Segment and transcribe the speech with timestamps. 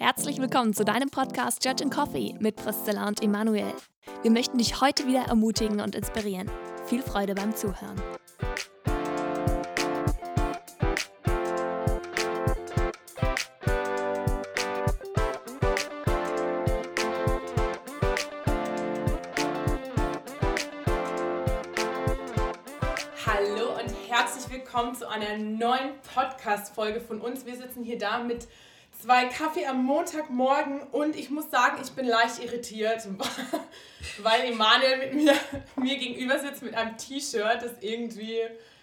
[0.00, 3.74] Herzlich willkommen zu deinem Podcast Judge and Coffee mit Priscilla und Emanuel.
[4.22, 6.48] Wir möchten dich heute wieder ermutigen und inspirieren.
[6.86, 8.00] Viel Freude beim Zuhören.
[23.26, 27.44] Hallo und herzlich willkommen zu einer neuen Podcast-Folge von uns.
[27.44, 28.46] Wir sitzen hier da mit
[29.00, 33.06] zwei Kaffee am Montagmorgen und ich muss sagen, ich bin leicht irritiert,
[34.22, 35.34] weil Emanuel mit mir,
[35.76, 38.40] mir gegenüber sitzt mit einem T-Shirt, das irgendwie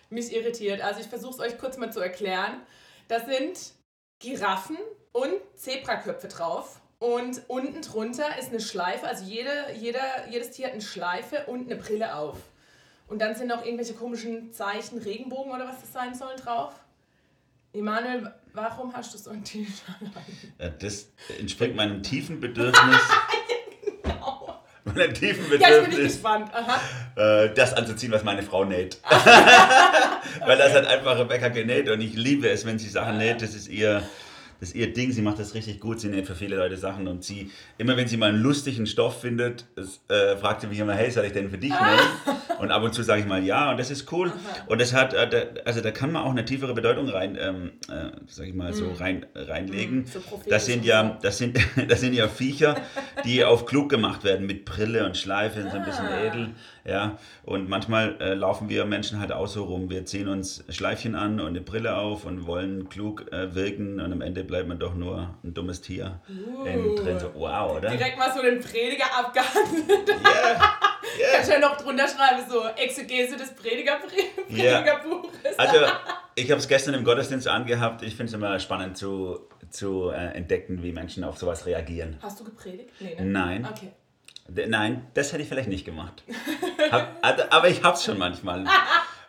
[0.10, 0.82] mich irritiert.
[0.82, 2.62] Also ich versuche es euch kurz mal zu erklären.
[3.08, 3.74] Da sind
[4.20, 4.78] Giraffen
[5.12, 6.82] und Zebraköpfe drauf.
[6.98, 11.70] Und unten drunter ist eine Schleife, also jede, jeder, jedes Tier hat eine Schleife und
[11.70, 12.38] eine Brille auf.
[13.08, 16.74] Und dann sind noch irgendwelche komischen Zeichen, Regenbogen oder was das sein soll, drauf.
[17.74, 19.73] Emanuel, warum hast du so ein T-Shirt?
[20.59, 21.09] Ja, das
[21.40, 22.99] entspricht meinem tiefen Bedürfnis.
[24.04, 24.60] Genau.
[24.84, 26.52] meinem tiefen Ja, ich bin Bedürfnis, gespannt.
[26.54, 27.43] Aha.
[27.43, 28.99] äh, das anzuziehen, was meine Frau näht.
[30.46, 33.41] Weil das hat einfach Rebecca genäht und ich liebe es, wenn sie Sachen näht.
[33.41, 34.04] Das ist ihr,
[34.60, 35.12] das ist ihr Ding.
[35.12, 35.99] Sie macht das richtig gut.
[35.99, 39.21] Sie näht für viele Leute Sachen und sie, immer wenn sie mal einen lustigen Stoff
[39.21, 42.37] findet, es, äh, fragt sie mich immer, hey, soll ich den für dich nähen?
[42.60, 44.32] Und ab und zu sage ich mal ja und das ist cool.
[44.68, 48.12] Und das hat, äh, also da kann man auch eine tiefere Bedeutung rein, ähm, äh,
[48.28, 50.06] sag ich mal, so rein, reinlegen.
[50.06, 51.58] So prophetisch das sind und ja, das sind,
[51.90, 52.76] das sind ja Viecher,
[53.24, 56.24] die auf klug gemacht werden mit Brille und Schleife, sind so ein bisschen Ah.
[56.26, 56.50] edel.
[56.88, 59.90] Ja, und manchmal äh, laufen wir Menschen halt auch so rum.
[59.90, 64.14] Wir ziehen uns Schleifchen an und eine Brille auf und wollen klug äh, wirken und
[64.14, 66.22] am Ende bleibt man doch nur ein dummes Tier
[66.64, 67.19] innen drin.
[67.19, 67.90] So, wow, oder?
[67.90, 70.09] Direkt mal so den Prediger abgehandelt.
[70.09, 70.69] Yeah,
[71.34, 73.97] Kannst ja noch drunter schreiben, so Exegese des Prediger.
[74.47, 75.58] Predigerbuches.
[75.58, 75.86] Also,
[76.36, 78.03] ich habe es gestern im Gottesdienst angehabt.
[78.03, 79.40] Ich finde es immer spannend zu,
[79.72, 82.18] zu äh, entdecken, wie Menschen auf sowas reagieren.
[82.22, 82.92] Hast du gepredigt?
[83.00, 83.25] Nee, ne?
[83.25, 83.68] Nein.
[83.72, 83.92] Okay.
[84.47, 86.24] Nein, das hätte ich vielleicht nicht gemacht.
[86.92, 88.66] Hab, also, aber ich hab's schon manchmal.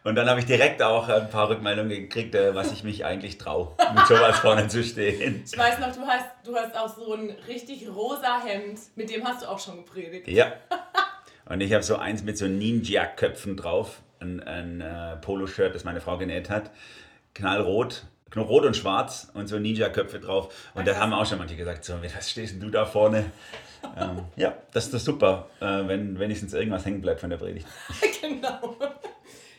[0.04, 3.38] Und dann habe ich direkt auch ein paar Rückmeldungen gekriegt, äh, was ich mich eigentlich
[3.38, 5.42] traue, mit sowas vorne zu stehen.
[5.44, 9.26] Ich weiß noch, du hast, du hast auch so ein richtig rosa Hemd, mit dem
[9.26, 10.28] hast du auch schon gepredigt.
[10.28, 10.52] Ja.
[11.48, 16.00] Und ich habe so eins mit so Ninja-Köpfen drauf, ein, ein äh, Poloshirt, das meine
[16.00, 16.70] Frau genäht hat.
[17.34, 20.70] Knallrot, kn- rot und schwarz und so Ninja-Köpfe drauf.
[20.74, 23.26] Und da haben auch schon manche gesagt, so, was stehst du da vorne?
[23.96, 27.66] ähm, ja, das ist doch super, äh, wenn wenigstens irgendwas hängen bleibt von der Predigt.
[28.20, 28.76] genau.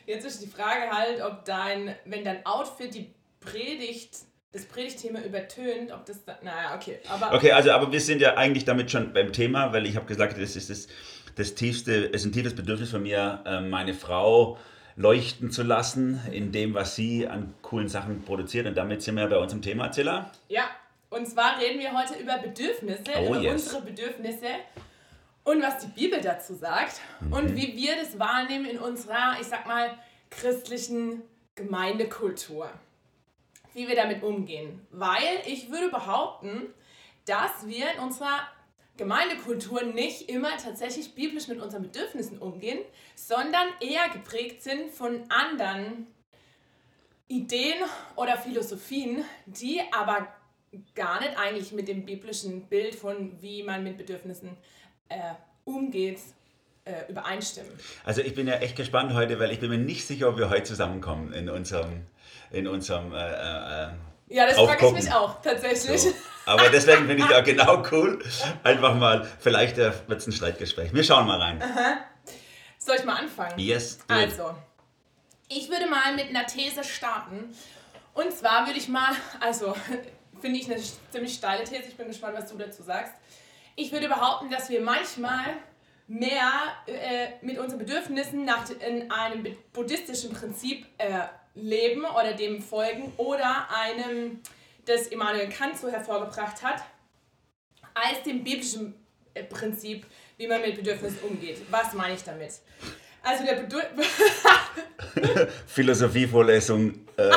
[0.06, 4.18] Jetzt ist die Frage halt, ob dein, wenn dein Outfit die Predigt,
[4.52, 6.98] das Predigtthema übertönt, ob das, da, naja, okay.
[7.08, 10.06] Aber Okay, also aber wir sind ja eigentlich damit schon beim Thema, weil ich habe
[10.06, 10.88] gesagt, das ist das,
[11.36, 14.58] das tiefste, es ist ein tiefes Bedürfnis von mir, äh, meine Frau
[14.98, 18.66] leuchten zu lassen in dem, was sie an coolen Sachen produziert.
[18.66, 20.30] Und damit sind wir bei uns im Thema, Zilla.
[20.48, 20.64] Ja,
[21.08, 23.62] und zwar reden wir heute über Bedürfnisse, Oh, über yes.
[23.62, 24.46] unsere Bedürfnisse
[25.44, 27.32] und was die Bibel dazu sagt Mhm.
[27.32, 29.90] und wie wir das wahrnehmen in unserer, ich sag mal,
[30.30, 31.22] christlichen
[31.54, 32.68] Gemeindekultur.
[33.74, 34.84] Wie wir damit umgehen.
[34.90, 36.62] Weil ich würde behaupten,
[37.24, 38.40] dass wir in unserer
[38.98, 42.80] Gemeindekultur nicht immer tatsächlich biblisch mit unseren Bedürfnissen umgehen,
[43.14, 46.08] sondern eher geprägt sind von anderen
[47.28, 47.76] Ideen
[48.16, 50.28] oder Philosophien, die aber
[50.94, 54.56] gar nicht eigentlich mit dem biblischen Bild von wie man mit Bedürfnissen
[55.08, 55.16] äh,
[55.64, 56.18] umgeht,
[56.84, 57.72] äh, übereinstimmen.
[58.04, 60.50] Also ich bin ja echt gespannt heute, weil ich bin mir nicht sicher, ob wir
[60.50, 62.06] heute zusammenkommen in unserem,
[62.50, 63.88] in unserem äh, äh,
[64.28, 66.02] Ja, das frage ich mich auch tatsächlich.
[66.02, 66.12] so.
[66.48, 68.22] Aber deswegen finde ich da genau cool.
[68.64, 70.92] Einfach mal, vielleicht äh, wird es ein Streitgespräch.
[70.94, 71.62] Wir schauen mal rein.
[72.78, 73.58] Soll ich mal anfangen?
[73.58, 73.98] Yes.
[74.08, 74.54] Also,
[75.48, 77.54] ich würde mal mit einer These starten.
[78.14, 79.74] Und zwar würde ich mal, also
[80.40, 83.12] finde ich eine ziemlich steile These, ich bin gespannt, was du dazu sagst.
[83.76, 85.44] Ich würde behaupten, dass wir manchmal
[86.08, 86.50] mehr
[86.86, 91.20] äh, mit unseren Bedürfnissen nach in einem bu- buddhistischen Prinzip äh,
[91.54, 94.40] leben oder dem folgen oder einem,
[94.88, 96.82] das Immanuel Kant so hervorgebracht hat,
[97.94, 98.94] als dem biblischen
[99.34, 100.06] äh, Prinzip,
[100.36, 101.60] wie man mit Bedürfnissen umgeht.
[101.70, 102.52] Was meine ich damit?
[103.22, 103.82] Also der Bedür
[105.66, 107.30] Philosophievorlesung, äh,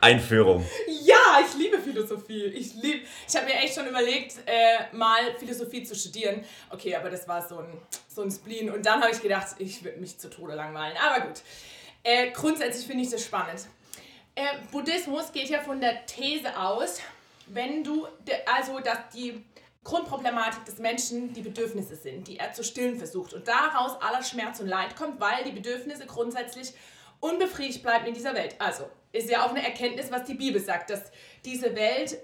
[0.00, 0.66] Einführung.
[1.04, 2.44] Ja, ich liebe Philosophie.
[2.46, 3.00] Ich liebe.
[3.28, 6.44] Ich habe mir echt schon überlegt, äh, mal Philosophie zu studieren.
[6.70, 8.70] Okay, aber das war so ein, so ein Spleen.
[8.70, 10.96] Und dann habe ich gedacht, ich würde mich zu Tode langweilen.
[10.96, 11.42] Aber gut.
[12.02, 13.66] Äh, grundsätzlich finde ich das spannend.
[14.34, 17.00] Äh, Buddhismus geht ja von der These aus,
[17.46, 18.06] wenn du,
[18.46, 19.44] also dass die
[19.84, 23.34] Grundproblematik des Menschen die Bedürfnisse sind, die er zu stillen versucht.
[23.34, 26.72] Und daraus aller Schmerz und Leid kommt, weil die Bedürfnisse grundsätzlich
[27.20, 28.54] unbefriedigt bleiben in dieser Welt.
[28.58, 31.10] Also ist ja auch eine Erkenntnis, was die Bibel sagt, dass
[31.44, 32.18] diese Welt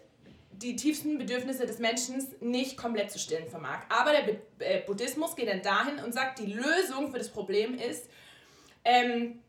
[0.53, 3.83] die tiefsten Bedürfnisse des Menschen nicht komplett zu stillen vermag.
[3.89, 8.09] Aber der äh, Buddhismus geht dann dahin und sagt, die Lösung für das Problem ist,
[8.85, 9.41] ähm,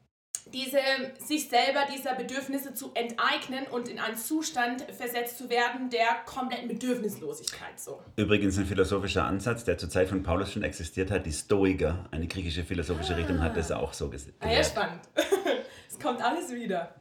[0.53, 0.79] diese,
[1.19, 6.67] sich selber dieser Bedürfnisse zu enteignen und in einen Zustand versetzt zu werden der kompletten
[6.67, 7.79] Bedürfnislosigkeit.
[7.79, 8.01] So.
[8.15, 11.25] Übrigens ein philosophischer Ansatz, der zur Zeit von Paulus schon existiert hat.
[11.25, 13.17] Die Stoiker, eine griechische philosophische ah.
[13.17, 14.33] Richtung, hat das auch so gesehen.
[14.39, 15.01] Ah, ja, spannend.
[15.89, 16.95] es kommt alles wieder.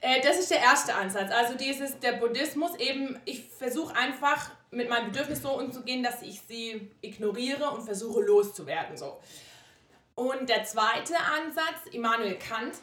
[0.00, 1.30] Äh, das ist der erste Ansatz.
[1.30, 6.40] Also dieses, der Buddhismus eben, ich versuche einfach mit meinem Bedürfnis so umzugehen, dass ich
[6.48, 8.96] sie ignoriere und versuche loszuwerden.
[8.96, 9.20] So.
[10.20, 12.74] Und der zweite Ansatz, Immanuel Kant,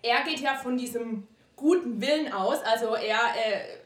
[0.00, 2.62] er geht ja von diesem guten Willen aus.
[2.62, 3.76] Also er äh,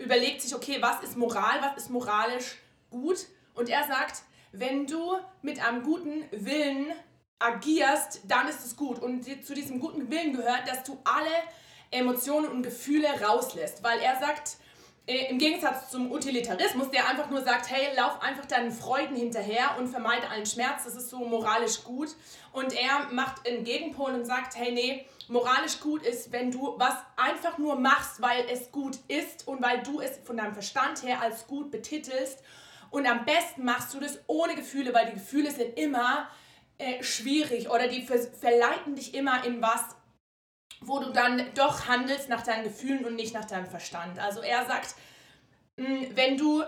[0.00, 2.58] überlegt sich, okay, was ist Moral, was ist moralisch
[2.90, 3.26] gut?
[3.54, 4.22] Und er sagt,
[4.52, 6.92] wenn du mit einem guten Willen
[7.40, 9.00] agierst, dann ist es gut.
[9.00, 11.34] Und zu diesem guten Willen gehört, dass du alle
[11.90, 13.82] Emotionen und Gefühle rauslässt.
[13.82, 14.58] Weil er sagt,
[15.16, 19.88] im Gegensatz zum Utilitarismus, der einfach nur sagt, hey, lauf einfach deinen Freuden hinterher und
[19.88, 22.10] vermeide allen Schmerz, das ist so moralisch gut.
[22.52, 26.94] Und er macht einen Gegenpol und sagt, hey, nee, moralisch gut ist, wenn du was
[27.16, 31.20] einfach nur machst, weil es gut ist und weil du es von deinem Verstand her
[31.20, 32.40] als gut betitelst.
[32.90, 36.28] Und am besten machst du das ohne Gefühle, weil die Gefühle sind immer
[36.78, 39.82] äh, schwierig oder die ver verleiten dich immer in was,
[40.80, 44.18] wo du dann doch handelst nach deinen Gefühlen und nicht nach deinem Verstand.
[44.18, 44.94] Also er sagt,
[45.76, 46.62] hm, wenn du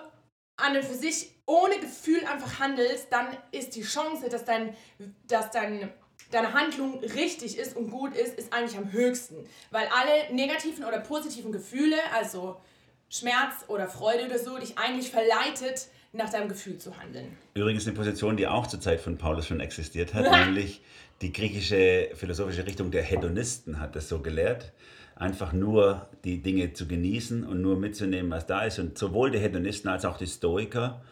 [0.56, 4.76] an und für sich ohne Gefühl einfach handelst, dann ist die Chance, dass, dein,
[5.26, 5.91] dass dein,
[6.31, 9.37] deine Handlung richtig ist und gut ist, ist eigentlich am höchsten.
[9.70, 12.61] Weil alle negativen oder positiven Gefühle, also
[13.09, 17.37] Schmerz oder Freude oder so, dich eigentlich verleitet, nach deinem Gefühl zu handeln.
[17.55, 20.82] Übrigens eine Position, die auch zur Zeit von Paulus schon existiert hat, nämlich
[21.23, 24.73] die griechische philosophische Richtung der Hedonisten hat das so gelehrt.
[25.15, 28.79] Einfach nur die Dinge zu genießen und nur mitzunehmen, was da ist.
[28.81, 31.03] Und sowohl die Hedonisten als auch die Stoiker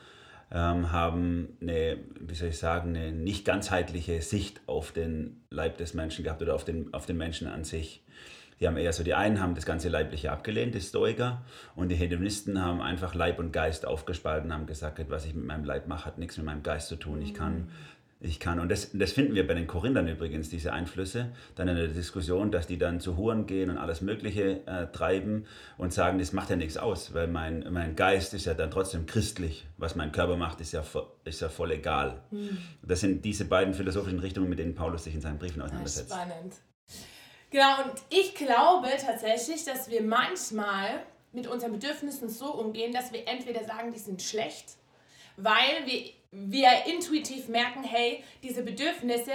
[0.51, 5.95] ähm, haben eine, wie soll ich sagen, eine nicht ganzheitliche Sicht auf den Leib des
[5.95, 8.03] Menschen gehabt oder auf den, auf den Menschen an sich.
[8.59, 11.43] Die haben eher so, die einen haben das ganze Leibliche abgelehnt, die Stoiker,
[11.77, 15.65] und die Hedonisten haben einfach Leib und Geist aufgespalten, haben gesagt, was ich mit meinem
[15.65, 17.23] Leib mache, hat nichts mit meinem Geist zu tun.
[17.23, 17.71] Ich kann
[18.23, 21.77] ich kann, und das, das finden wir bei den Korinthern übrigens, diese Einflüsse, dann in
[21.77, 25.47] der Diskussion, dass die dann zu Huren gehen und alles Mögliche äh, treiben
[25.79, 29.07] und sagen, das macht ja nichts aus, weil mein, mein Geist ist ja dann trotzdem
[29.07, 29.67] christlich.
[29.79, 30.85] Was mein Körper macht, ist ja,
[31.25, 32.21] ist ja voll egal.
[32.31, 32.59] Mhm.
[32.83, 36.13] Das sind diese beiden philosophischen Richtungen, mit denen Paulus sich in seinen Briefen auseinandersetzt.
[36.13, 36.55] Spannend.
[37.51, 41.01] Genau, und ich glaube tatsächlich, dass wir manchmal
[41.33, 44.77] mit unseren Bedürfnissen so umgehen, dass wir entweder sagen, die sind schlecht,
[45.37, 49.33] weil wir, wir intuitiv merken, hey, diese Bedürfnisse,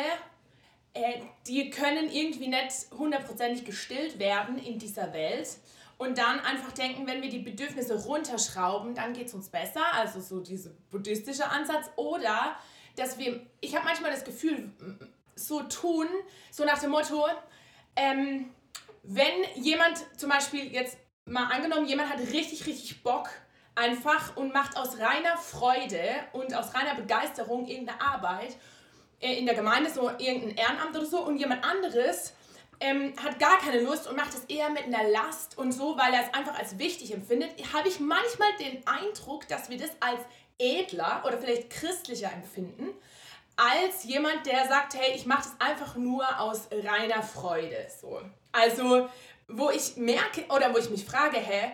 [0.94, 5.58] äh, die können irgendwie nicht hundertprozentig gestillt werden in dieser Welt.
[5.98, 9.94] Und dann einfach denken, wenn wir die Bedürfnisse runterschrauben, dann geht es uns besser.
[9.94, 11.90] Also so dieser buddhistische Ansatz.
[11.96, 12.56] Oder
[12.96, 14.72] dass wir, ich habe manchmal das Gefühl,
[15.36, 16.08] so tun,
[16.52, 17.26] so nach dem Motto,
[17.96, 18.50] ähm,
[19.04, 23.30] wenn jemand zum Beispiel jetzt mal angenommen, jemand hat richtig, richtig Bock
[23.76, 26.02] einfach und macht aus reiner Freude
[26.34, 28.56] und aus reiner Begeisterung irgendeine Arbeit
[29.20, 32.34] äh, in der Gemeinde, so irgendein Ehrenamt oder so, und jemand anderes
[32.80, 36.14] ähm, hat gar keine Lust und macht es eher mit einer Last und so, weil
[36.14, 40.22] er es einfach als wichtig empfindet, habe ich manchmal den Eindruck, dass wir das als
[40.58, 42.90] edler oder vielleicht christlicher empfinden,
[43.58, 47.88] als jemand, der sagt, hey, ich mache das einfach nur aus reiner Freude.
[48.02, 48.22] So.
[48.52, 49.10] Also,
[49.48, 51.72] wo ich merke oder wo ich mich frage, hä,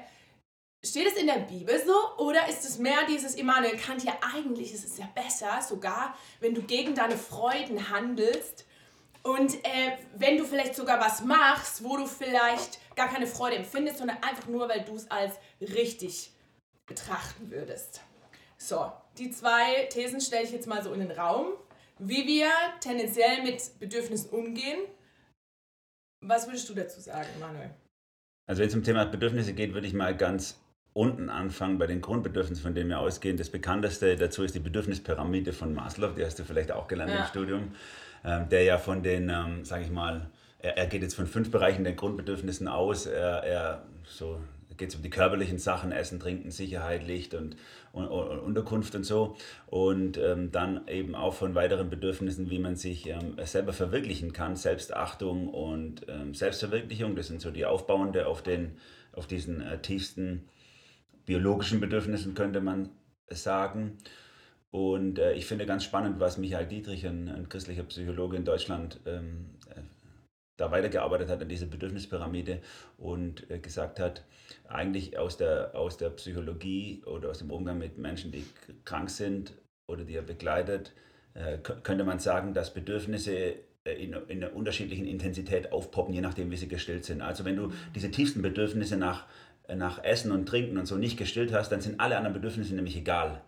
[0.84, 4.74] steht es in der Bibel so oder ist es mehr dieses Immanuel Kant, ja eigentlich
[4.74, 8.66] ist es ja besser, sogar wenn du gegen deine Freuden handelst
[9.24, 14.00] und äh, wenn du vielleicht sogar was machst, wo du vielleicht gar keine Freude empfindest,
[14.00, 16.32] sondern einfach nur, weil du es als richtig
[16.88, 18.02] betrachten würdest.
[18.58, 21.54] So, die zwei Thesen stelle ich jetzt mal so in den Raum
[22.02, 24.80] wie wir tendenziell mit Bedürfnissen umgehen.
[26.26, 27.72] Was würdest du dazu sagen, Manuel?
[28.48, 30.60] Also wenn es um Thema Bedürfnisse geht, würde ich mal ganz
[30.94, 33.38] unten anfangen bei den Grundbedürfnissen, von denen wir ausgehen.
[33.38, 37.22] Das bekannteste dazu ist die Bedürfnispyramide von Maslow, die hast du vielleicht auch gelernt ja.
[37.22, 37.72] im Studium,
[38.26, 40.30] ähm, der ja von den, ähm, sage ich mal,
[40.60, 43.06] er, er, geht jetzt von fünf Bereichen der Grundbedürfnissen aus.
[43.06, 44.40] Er, er so
[44.82, 47.56] geht es um die körperlichen Sachen, Essen, Trinken, Sicherheit, Licht und,
[47.94, 49.36] und, und Unterkunft und so.
[49.68, 54.56] Und ähm, dann eben auch von weiteren Bedürfnissen, wie man sich ähm, selber verwirklichen kann,
[54.56, 57.16] Selbstachtung und ähm, Selbstverwirklichung.
[57.16, 58.72] Das sind so die aufbauende auf, den,
[59.14, 60.50] auf diesen äh, tiefsten
[61.32, 62.90] biologischen Bedürfnissen, könnte man
[63.30, 63.98] sagen.
[64.70, 69.00] Und äh, ich finde ganz spannend, was Michael Dietrich, ein, ein christlicher Psychologe in Deutschland,
[69.06, 69.80] ähm, äh,
[70.58, 72.60] da weitergearbeitet hat an dieser Bedürfnispyramide
[72.98, 74.26] und äh, gesagt hat,
[74.68, 78.46] eigentlich aus der, aus der Psychologie oder aus dem Umgang mit Menschen, die
[78.84, 79.54] krank sind
[79.88, 80.92] oder die er begleitet,
[81.34, 86.52] äh, könnte man sagen, dass Bedürfnisse äh, in, in einer unterschiedlichen Intensität aufpoppen, je nachdem,
[86.52, 87.22] wie sie gestillt sind.
[87.22, 89.28] Also wenn du diese tiefsten Bedürfnisse nach,
[89.76, 92.98] nach Essen und Trinken und so nicht gestillt hast, dann sind alle anderen Bedürfnisse nämlich
[92.98, 93.42] egal.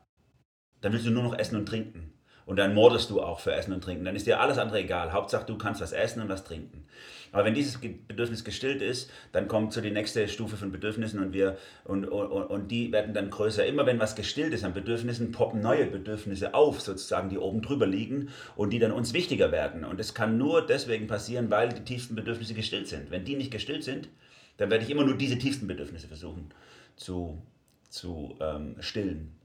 [0.81, 2.13] Dann willst du nur noch essen und trinken.
[2.45, 4.03] Und dann mordest du auch für Essen und Trinken.
[4.03, 5.13] Dann ist dir alles andere egal.
[5.13, 6.85] Hauptsache, du kannst was essen und was trinken.
[7.31, 11.33] Aber wenn dieses Bedürfnis gestillt ist, dann kommt so die nächste Stufe von Bedürfnissen und,
[11.33, 13.65] wir, und, und, und die werden dann größer.
[13.65, 17.87] Immer wenn was gestillt ist an Bedürfnissen, poppen neue Bedürfnisse auf, sozusagen, die oben drüber
[17.87, 19.85] liegen und die dann uns wichtiger werden.
[19.85, 23.09] Und das kann nur deswegen passieren, weil die tiefsten Bedürfnisse gestillt sind.
[23.09, 24.09] Wenn die nicht gestillt sind,
[24.57, 26.49] dann werde ich immer nur diese tiefsten Bedürfnisse versuchen
[26.95, 27.41] zu,
[27.89, 29.35] zu ähm, stillen.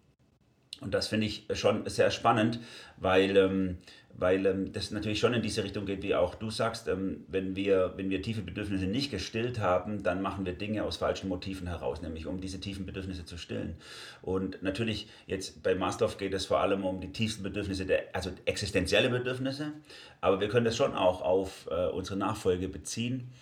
[0.80, 2.60] Und das finde ich schon sehr spannend,
[2.98, 3.78] weil, ähm,
[4.16, 6.86] weil ähm, das natürlich schon in diese Richtung geht, wie auch du sagst.
[6.86, 10.96] Ähm, wenn, wir, wenn wir tiefe Bedürfnisse nicht gestillt haben, dann machen wir Dinge aus
[10.96, 13.74] falschen Motiven heraus, nämlich um diese tiefen Bedürfnisse zu stillen.
[14.22, 18.30] Und natürlich, jetzt bei Maslow geht es vor allem um die tiefsten Bedürfnisse, der, also
[18.44, 19.72] existenzielle Bedürfnisse,
[20.20, 23.32] aber wir können das schon auch auf äh, unsere Nachfolge beziehen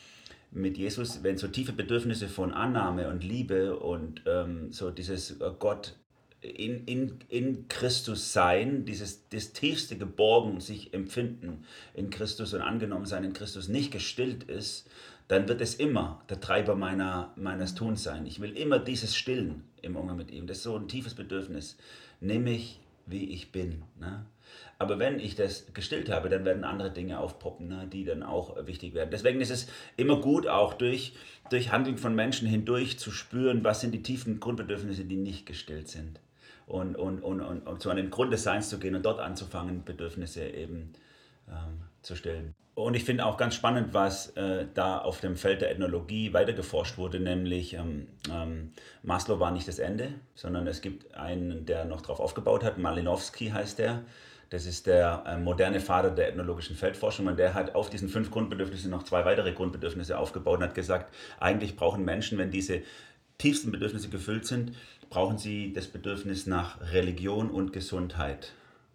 [0.56, 5.50] mit Jesus, wenn so tiefe Bedürfnisse von Annahme und Liebe und ähm, so dieses äh,
[5.58, 5.94] Gott
[6.40, 13.06] in, in, in Christus sein, dieses das tiefste Geborgen sich empfinden in Christus und angenommen
[13.06, 14.88] sein in Christus nicht gestillt ist,
[15.28, 18.26] dann wird es immer der Treiber meiner, meines Tuns sein.
[18.26, 20.46] Ich will immer dieses Stillen im Umgang mit ihm.
[20.46, 21.76] Das ist so ein tiefes Bedürfnis.
[22.20, 23.82] Nimm mich, wie ich bin.
[23.98, 24.24] Ne?
[24.78, 28.66] Aber wenn ich das gestillt habe, dann werden andere Dinge aufpoppen, ne, die dann auch
[28.66, 29.10] wichtig werden.
[29.10, 31.14] Deswegen ist es immer gut, auch durch,
[31.48, 35.88] durch Handeln von Menschen hindurch zu spüren, was sind die tiefen Grundbedürfnisse, die nicht gestillt
[35.88, 36.20] sind
[36.66, 39.84] und, und, und, und, und so an Grund des Seins zu gehen und dort anzufangen,
[39.84, 40.92] Bedürfnisse eben
[41.48, 42.54] ähm, zu stellen.
[42.74, 46.52] Und ich finde auch ganz spannend, was äh, da auf dem Feld der Ethnologie weiter
[46.52, 51.86] geforscht wurde, nämlich ähm, ähm, Maslow war nicht das Ende, sondern es gibt einen, der
[51.86, 54.02] noch darauf aufgebaut hat, Malinowski heißt der.
[54.50, 58.30] Das ist der äh, moderne Vater der ethnologischen Feldforschung und der hat auf diesen fünf
[58.30, 62.82] Grundbedürfnissen noch zwei weitere Grundbedürfnisse aufgebaut und hat gesagt, eigentlich brauchen Menschen, wenn diese
[63.38, 64.72] tiefsten Bedürfnisse gefüllt sind,
[65.10, 68.52] brauchen sie das Bedürfnis nach Religion und Gesundheit.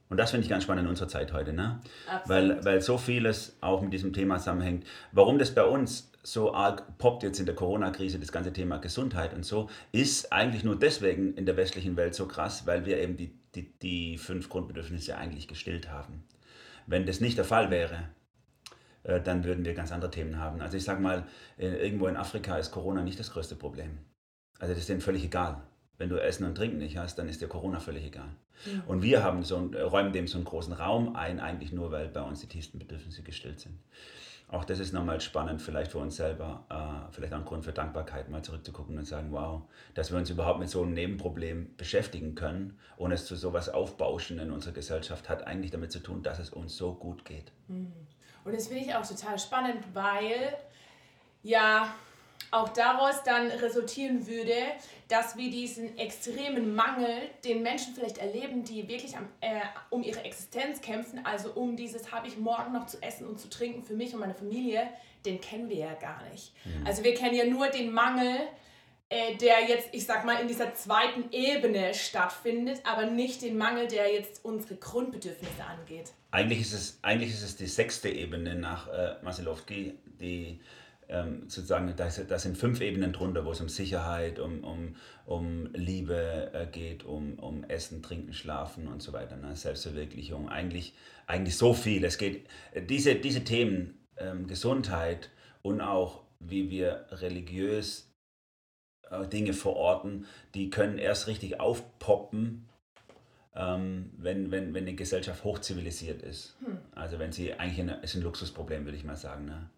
[0.10, 1.80] Und das finde ich ganz spannend in unserer Zeit heute, ne?
[2.26, 4.86] Weil, weil so vieles auch mit diesem Thema zusammenhängt.
[5.14, 9.34] Warum das bei uns so arg poppt jetzt in der Corona-Krise, das ganze Thema Gesundheit
[9.34, 13.18] und so, ist eigentlich nur deswegen in der westlichen Welt so krass, weil wir eben
[13.18, 16.24] die, die, die fünf Grundbedürfnisse eigentlich gestillt haben.
[16.88, 18.10] Wenn das nicht der Fall wäre,
[19.04, 20.62] äh, dann würden wir ganz andere Themen haben.
[20.62, 21.26] Also ich sage mal,
[21.58, 23.98] äh, irgendwo in Afrika ist Corona nicht das größte Problem.
[24.60, 25.62] Also das ist denen völlig egal.
[25.98, 28.30] Wenn du Essen und Trinken nicht hast, dann ist dir Corona völlig egal.
[28.66, 28.84] Mhm.
[28.88, 32.22] Und wir haben so, räumen dem so einen großen Raum ein, eigentlich nur, weil bei
[32.22, 33.78] uns die tiefsten Bedürfnisse gestillt sind.
[34.52, 37.72] Auch das ist nochmal spannend, vielleicht für uns selber, äh, vielleicht auch ein Grund für
[37.72, 39.62] Dankbarkeit, mal zurückzugucken und sagen, wow,
[39.94, 44.40] dass wir uns überhaupt mit so einem Nebenproblem beschäftigen können, ohne es zu sowas aufbauschen
[44.40, 47.54] in unserer Gesellschaft, hat eigentlich damit zu tun, dass es uns so gut geht.
[47.70, 47.94] Mhm.
[48.44, 50.54] Und das finde ich auch total spannend, weil
[51.44, 51.96] ja,
[52.52, 54.54] auch daraus dann resultieren würde,
[55.08, 60.24] dass wir diesen extremen Mangel, den Menschen vielleicht erleben, die wirklich am, äh, um ihre
[60.24, 63.94] Existenz kämpfen, also um dieses, habe ich morgen noch zu essen und zu trinken für
[63.94, 64.90] mich und meine Familie,
[65.26, 66.54] den kennen wir ja gar nicht.
[66.66, 66.86] Mhm.
[66.86, 68.36] Also wir kennen ja nur den Mangel,
[69.10, 73.88] äh, der jetzt, ich sag mal, in dieser zweiten Ebene stattfindet, aber nicht den Mangel,
[73.88, 76.12] der jetzt unsere Grundbedürfnisse angeht.
[76.32, 80.62] Eigentlich ist es, eigentlich ist es die sechste Ebene nach äh, Masilowski, die
[81.12, 85.70] ähm, sozusagen, da, da, sind fünf Ebenen drunter, wo es um Sicherheit, um, um, um
[85.74, 89.56] Liebe äh, geht, um, um Essen, Trinken, Schlafen und so weiter, ne?
[89.56, 90.94] Selbstverwirklichung, eigentlich,
[91.28, 92.06] eigentlich so viel.
[92.06, 92.48] Es geht,
[92.90, 95.30] diese, diese Themen, ähm, Gesundheit
[95.62, 98.10] und auch wie wir religiös
[99.10, 100.26] äh, Dinge verorten,
[100.56, 102.70] die können erst richtig aufpoppen,
[103.54, 106.56] ähm, wenn, wenn, wenn die Gesellschaft hochzivilisiert ist.
[106.64, 106.78] Hm.
[106.96, 109.46] Also wenn sie eigentlich eine, ist ein Luxusproblem, würde ich mal sagen.
[109.46, 109.70] Ne?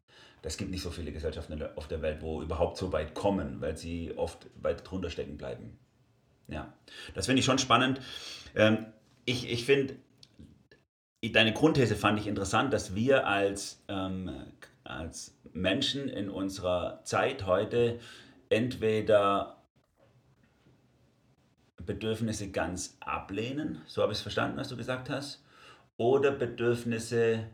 [0.43, 3.77] Es gibt nicht so viele Gesellschaften auf der Welt, wo überhaupt so weit kommen, weil
[3.77, 5.77] sie oft weit drunter stecken bleiben.
[6.47, 6.73] Ja,
[7.13, 8.01] das finde ich schon spannend.
[8.55, 8.85] Ähm,
[9.25, 9.95] ich ich finde,
[11.31, 14.29] deine Grundthese fand ich interessant, dass wir als, ähm,
[14.83, 17.99] als Menschen in unserer Zeit heute
[18.49, 19.63] entweder
[21.85, 25.43] Bedürfnisse ganz ablehnen, so habe ich es verstanden, was du gesagt hast,
[25.97, 27.49] oder Bedürfnisse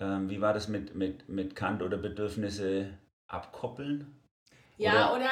[0.00, 4.18] ähm, wie war das mit, mit, mit Kant oder Bedürfnisse abkoppeln?
[4.78, 5.30] Ja, oder, oder,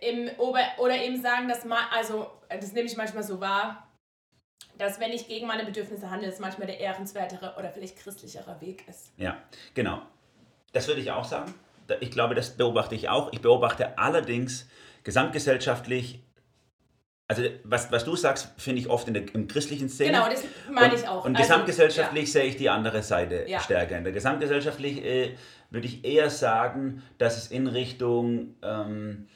[0.00, 3.86] im, oder eben sagen, dass man, also das nehme ich manchmal so wahr,
[4.78, 8.88] dass wenn ich gegen meine Bedürfnisse handle, es manchmal der ehrenswertere oder vielleicht christlichere Weg
[8.88, 9.12] ist.
[9.16, 9.36] Ja,
[9.74, 10.02] genau.
[10.72, 11.52] Das würde ich auch sagen.
[12.00, 13.32] Ich glaube, das beobachte ich auch.
[13.32, 14.68] Ich beobachte allerdings
[15.02, 16.20] gesamtgesellschaftlich
[17.30, 20.10] also was, was du sagst, finde ich oft in der im christlichen Szene.
[20.10, 21.24] Genau, das meine ich auch.
[21.24, 22.32] Und also, gesamtgesellschaftlich ja.
[22.32, 23.60] sehe ich die andere Seite ja.
[23.60, 23.96] stärker.
[23.96, 25.36] In der gesamtgesellschaftlich äh,
[25.70, 29.28] würde ich eher sagen, dass es in Richtung ähm,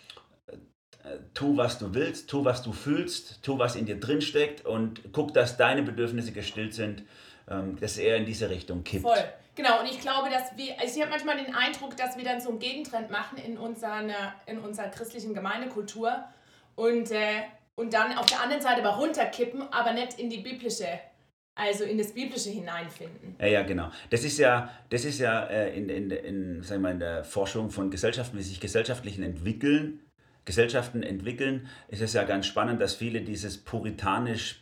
[1.05, 4.67] äh, tu, was du willst, tu, was du fühlst, tu, was in dir drin steckt
[4.67, 7.05] und guck, dass deine Bedürfnisse gestillt sind,
[7.49, 9.05] ähm, dass eher in diese Richtung kippt.
[9.05, 9.25] Voll.
[9.55, 12.41] Genau, und ich glaube, dass wir, also ich habe manchmal den Eindruck, dass wir dann
[12.41, 14.03] so einen Gegentrend machen in unserer,
[14.47, 16.25] in unserer christlichen Gemeindekultur
[16.75, 17.45] und äh,
[17.77, 20.87] und dann auf der anderen Seite aber runterkippen, aber nicht in die biblische,
[21.55, 23.37] also in das biblische hineinfinden.
[23.39, 23.91] Ja, ja, genau.
[24.11, 27.71] Das ist ja, das ist ja äh, in, in, in, sagen wir, in der Forschung
[27.71, 30.01] von Gesellschaften, wie sich Gesellschaftlichen entwickeln,
[30.45, 34.61] Gesellschaften entwickeln, ist es ja ganz spannend, dass viele dieses puritanisch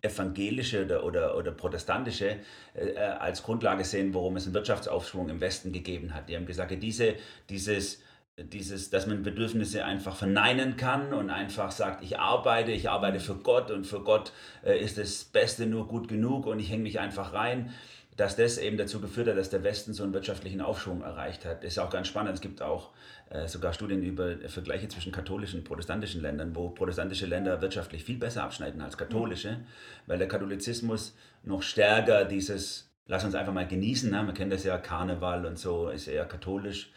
[0.00, 2.36] evangelische oder, oder, oder protestantische
[2.74, 6.28] äh, als Grundlage sehen, worum es einen Wirtschaftsaufschwung im Westen gegeben hat.
[6.28, 7.14] Die haben gesagt, dieses,
[7.48, 8.02] dieses
[8.44, 13.34] dieses, dass man Bedürfnisse einfach verneinen kann und einfach sagt, ich arbeite, ich arbeite für
[13.34, 14.32] Gott und für Gott
[14.64, 17.72] äh, ist das Beste nur gut genug und ich hänge mich einfach rein,
[18.16, 21.62] dass das eben dazu geführt hat, dass der Westen so einen wirtschaftlichen Aufschwung erreicht hat.
[21.62, 22.34] Das ist auch ganz spannend.
[22.34, 22.90] Es gibt auch
[23.30, 28.18] äh, sogar Studien über Vergleiche zwischen katholischen und protestantischen Ländern, wo protestantische Länder wirtschaftlich viel
[28.18, 29.60] besser abschneiden als katholische,
[30.06, 34.10] weil der Katholizismus noch stärker dieses lass uns einfach mal genießen.
[34.10, 34.22] Ne?
[34.22, 36.92] Man kennt das ja, Karneval und so ist eher katholisch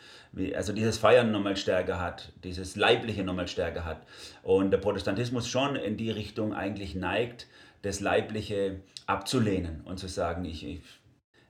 [0.56, 4.06] also dieses Feiern nochmal stärker hat, dieses Leibliche nochmal stärker hat.
[4.44, 7.48] Und der Protestantismus schon in die Richtung eigentlich neigt,
[7.82, 10.82] das Leibliche abzulehnen und zu sagen, ich, ich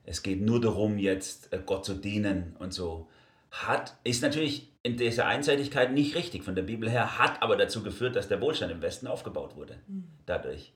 [0.04, 3.08] es geht nur darum, jetzt äh, Gott zu dienen und so.
[3.52, 7.84] Hat, ist natürlich in dieser Einseitigkeit nicht richtig von der Bibel her, hat aber dazu
[7.84, 9.78] geführt, dass der Wohlstand im Westen aufgebaut wurde.
[9.86, 10.08] Mhm.
[10.26, 10.72] Dadurch.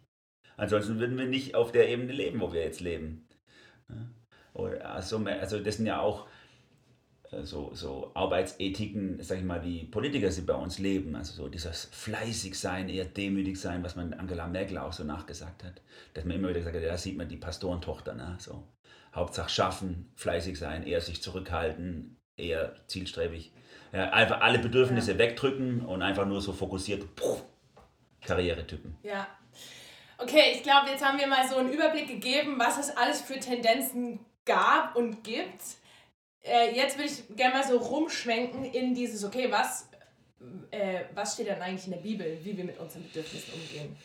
[0.56, 3.25] Ansonsten würden wir nicht auf der Ebene leben, wo wir jetzt leben.
[4.96, 6.26] Also, also das sind ja auch
[7.30, 11.14] äh, so, so Arbeitsethiken, sag ich mal, wie Politiker sie bei uns leben.
[11.14, 15.64] Also so dieses fleißig sein, eher demütig sein, was man Angela Merkel auch so nachgesagt
[15.64, 15.82] hat.
[16.14, 18.36] Dass man immer wieder gesagt hat, ja, da sieht man die Pastorentochter, ne?
[18.38, 18.66] so.
[19.14, 23.50] Hauptsache schaffen, fleißig sein, eher sich zurückhalten, eher zielstrebig.
[23.92, 25.18] Ja, einfach alle Bedürfnisse ja.
[25.18, 27.38] wegdrücken und einfach nur so fokussiert puh,
[28.20, 28.94] Karrieretypen.
[29.02, 29.26] Ja.
[30.18, 33.38] Okay, ich glaube, jetzt haben wir mal so einen Überblick gegeben, was es alles für
[33.38, 35.60] Tendenzen gab und gibt
[36.46, 39.88] äh, jetzt würde ich gerne mal so rumschwenken in dieses, okay, was,
[40.70, 43.96] äh, was steht denn eigentlich in der Bibel, wie wir mit unseren Bedürfnissen umgehen?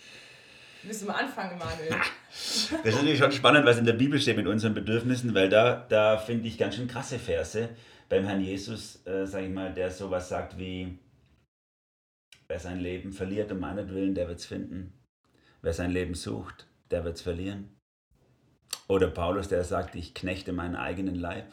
[0.84, 1.96] Willst du mal anfangen, Manuel?
[2.30, 5.86] Das ist natürlich schon spannend, was in der Bibel steht mit unseren Bedürfnissen, weil da,
[5.88, 7.70] da finde ich ganz schön krasse Verse
[8.10, 10.98] beim Herrn Jesus, äh, sage ich mal, der sowas sagt wie,
[12.48, 14.94] wer sein Leben verliert um meinetwillen, der wird es finden.
[15.62, 17.76] Wer sein Leben sucht, der wird es verlieren.
[18.88, 21.46] Oder Paulus, der sagt, ich knechte meinen eigenen Leib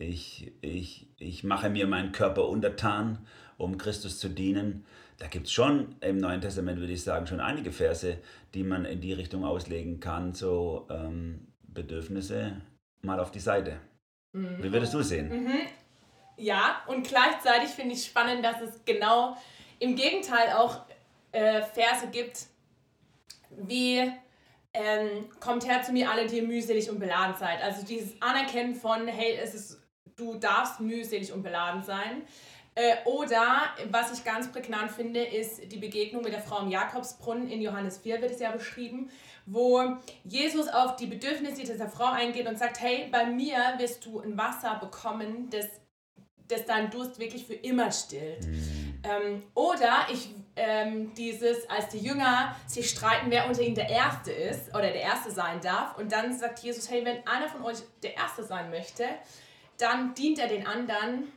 [0.00, 3.26] ich, ich, ich mache mir meinen Körper untertan,
[3.58, 4.86] um Christus zu dienen.
[5.18, 8.18] Da gibt es schon im Neuen Testament, würde ich sagen, schon einige Verse,
[8.54, 12.62] die man in die Richtung auslegen kann, so ähm, Bedürfnisse
[13.02, 13.78] mal auf die Seite.
[14.32, 14.62] Mhm.
[14.62, 15.28] Wie würdest du sehen?
[15.28, 15.60] Mhm.
[16.38, 19.36] Ja, und gleichzeitig finde ich spannend, dass es genau
[19.78, 20.80] im Gegenteil auch
[21.32, 22.46] äh, Verse gibt,
[23.56, 24.12] wie
[24.72, 27.62] ähm, kommt her zu mir alle, die mühselig und beladen seid.
[27.62, 29.80] Also dieses Anerkennen von, hey, es ist
[30.20, 32.22] du darfst mühselig und beladen sein.
[32.74, 37.48] Äh, oder, was ich ganz prägnant finde, ist die Begegnung mit der Frau im Jakobsbrunnen.
[37.48, 39.10] In Johannes 4 wird es ja beschrieben,
[39.46, 44.20] wo Jesus auf die Bedürfnisse dieser Frau eingeht und sagt, hey, bei mir wirst du
[44.20, 45.66] ein Wasser bekommen, das,
[46.46, 48.46] das deinen Durst wirklich für immer stillt.
[48.46, 49.02] Mhm.
[49.02, 54.30] Ähm, oder ich ähm, dieses, als die Jünger sich streiten, wer unter ihnen der Erste
[54.30, 55.96] ist oder der Erste sein darf.
[55.96, 59.06] Und dann sagt Jesus, hey, wenn einer von euch der Erste sein möchte,
[59.78, 61.32] dann dient er den anderen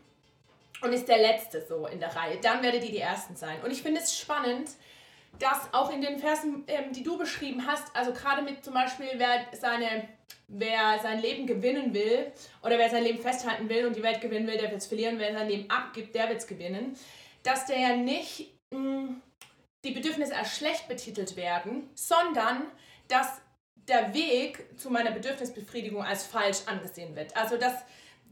[0.82, 2.38] und ist der Letzte so in der Reihe.
[2.42, 3.62] Dann werdet ihr die Ersten sein.
[3.64, 4.70] Und ich finde es spannend,
[5.40, 9.08] dass auch in den Versen, ähm, die du beschrieben hast, also gerade mit zum Beispiel,
[9.16, 10.08] wer, seine,
[10.50, 12.32] wer sein Leben gewinnen will
[12.62, 15.18] oder wer sein Leben festhalten will und die Welt gewinnen will, der wird es verlieren.
[15.18, 16.98] Wer sein Leben abgibt, der wird es gewinnen.
[17.44, 18.53] Dass der ja nicht
[19.84, 22.64] die Bedürfnisse als schlecht betitelt werden, sondern
[23.08, 23.28] dass
[23.76, 27.36] der Weg zu meiner Bedürfnisbefriedigung als falsch angesehen wird.
[27.36, 27.76] Also dass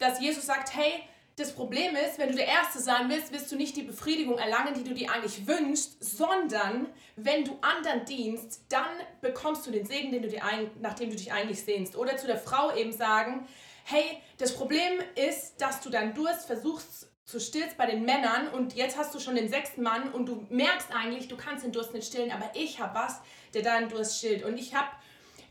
[0.01, 1.03] dass Jesus sagt, hey,
[1.37, 4.73] das Problem ist, wenn du der Erste sein willst, wirst du nicht die Befriedigung erlangen,
[4.73, 8.89] die du dir eigentlich wünschst, sondern wenn du anderen dienst, dann
[9.21, 11.95] bekommst du den Segen, den du dir ein, nachdem du dich eigentlich sehnst.
[11.95, 13.47] Oder zu der Frau eben sagen,
[13.85, 14.03] hey,
[14.37, 18.97] das Problem ist, dass du deinen Durst versuchst zu stillst bei den Männern und jetzt
[18.97, 22.07] hast du schon den sechsten Mann und du merkst eigentlich, du kannst den Durst nicht
[22.07, 23.21] stillen, aber ich habe was,
[23.53, 24.43] der deinen Durst stillt.
[24.43, 24.89] Und ich habe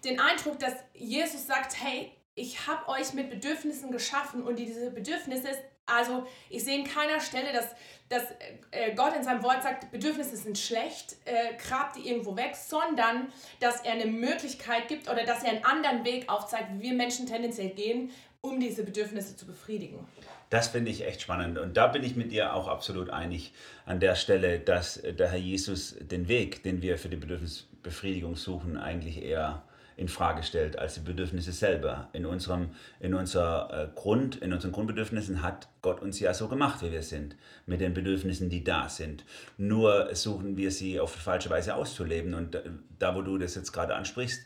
[0.04, 5.48] den Eindruck, dass Jesus sagt, hey, ich habe euch mit Bedürfnissen geschaffen und diese Bedürfnisse,
[5.86, 7.66] also ich sehe in keiner Stelle, dass,
[8.08, 8.22] dass
[8.70, 13.32] äh, Gott in seinem Wort sagt, Bedürfnisse sind schlecht, äh, grabt die irgendwo weg, sondern
[13.58, 17.26] dass er eine Möglichkeit gibt oder dass er einen anderen Weg aufzeigt, wie wir Menschen
[17.26, 20.06] tendenziell gehen, um diese Bedürfnisse zu befriedigen.
[20.50, 21.58] Das finde ich echt spannend.
[21.58, 23.52] Und da bin ich mit dir auch absolut einig
[23.86, 28.76] an der Stelle, dass der Herr Jesus den Weg, den wir für die Bedürfnisbefriedigung suchen,
[28.76, 29.62] eigentlich eher
[30.00, 32.08] in Frage stellt als die Bedürfnisse selber.
[32.14, 36.82] In unserem in unser, äh, Grund, in unseren Grundbedürfnissen hat Gott uns ja so gemacht,
[36.82, 37.36] wie wir sind,
[37.66, 39.24] mit den Bedürfnissen, die da sind.
[39.58, 42.32] Nur suchen wir sie auf falsche Weise auszuleben.
[42.32, 42.58] Und
[42.98, 44.40] da, wo du das jetzt gerade ansprichst,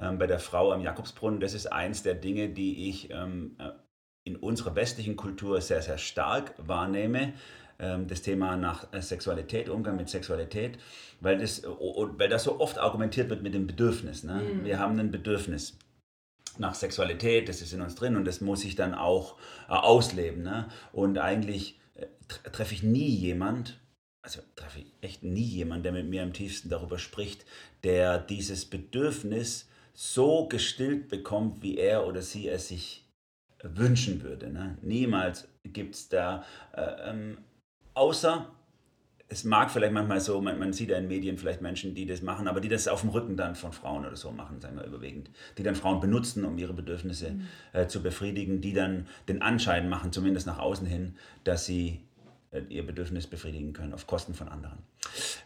[0.00, 3.70] ähm, bei der Frau am Jakobsbrunnen, das ist eins der Dinge, die ich ähm, äh,
[4.24, 7.32] in unserer westlichen Kultur sehr, sehr stark wahrnehme.
[7.80, 10.78] Ähm, das Thema nach äh, Sexualität, Umgang mit Sexualität,
[11.20, 14.22] weil das, weil das so oft argumentiert wird mit dem Bedürfnis.
[14.22, 14.42] Ne?
[14.42, 14.64] Mhm.
[14.64, 15.78] Wir haben ein Bedürfnis
[16.58, 19.36] nach Sexualität, das ist in uns drin und das muss ich dann auch
[19.68, 20.42] äh, ausleben.
[20.42, 20.68] Ne?
[20.92, 22.06] Und eigentlich äh,
[22.50, 23.80] treffe ich nie jemand,
[24.22, 27.46] also treffe ich echt nie jemand, der mit mir am tiefsten darüber spricht,
[27.82, 32.99] der dieses Bedürfnis so gestillt bekommt, wie er oder sie es sich
[33.62, 34.50] wünschen würde.
[34.50, 34.78] Ne?
[34.82, 37.38] Niemals gibt es da äh, ähm,
[37.94, 38.46] Außer
[39.28, 42.20] es mag vielleicht manchmal so, man, man, sieht ja in Medien vielleicht Menschen, die das
[42.20, 44.84] machen, aber die das auf dem Rücken dann von Frauen oder so machen, sagen wir
[44.84, 45.30] überwiegend.
[45.56, 47.46] Die dann Frauen benutzen, um ihre Bedürfnisse mhm.
[47.72, 52.00] äh, zu befriedigen, die dann den Anschein machen, zumindest nach außen hin, dass sie
[52.50, 54.78] äh, ihr Bedürfnis befriedigen können auf Kosten von anderen.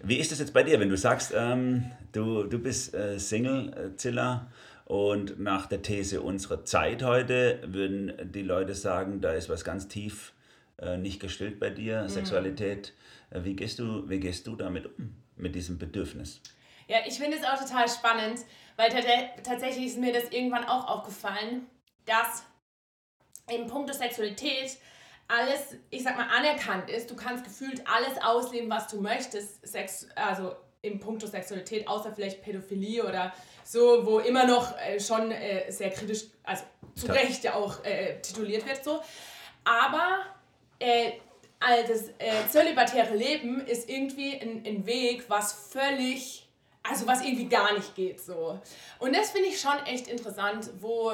[0.02, 3.72] Wie ist es jetzt bei dir, wenn du sagst, ähm, du, du bist äh, Single,
[3.72, 4.46] äh, Zilla,
[4.84, 9.88] und nach der These unserer Zeit heute würden die Leute sagen, da ist was ganz
[9.88, 10.32] tief
[10.78, 12.08] äh, nicht gestillt bei dir, mhm.
[12.08, 12.92] Sexualität.
[13.30, 16.40] Äh, wie, gehst du, wie gehst du damit um, mit diesem Bedürfnis?
[16.86, 18.40] Ja, ich finde es auch total spannend,
[18.76, 18.90] weil
[19.42, 21.66] tatsächlich ist mir das irgendwann auch aufgefallen,
[22.04, 22.44] dass
[23.50, 24.76] im Punkt der Sexualität
[25.28, 27.10] alles, ich sag mal, anerkannt ist.
[27.10, 32.12] Du kannst gefühlt alles ausleben, was du möchtest, Sex, also im Punkt der Sexualität, außer
[32.14, 33.32] vielleicht Pädophilie oder
[33.64, 38.20] so, wo immer noch äh, schon äh, sehr kritisch, also zu Recht ja auch äh,
[38.20, 39.00] tituliert wird so.
[39.64, 40.26] Aber
[40.78, 41.12] äh,
[41.88, 46.46] das äh, zölibatäre Leben ist irgendwie ein, ein Weg, was völlig,
[46.82, 48.60] also was irgendwie gar nicht geht so.
[48.98, 51.12] Und das finde ich schon echt interessant, wo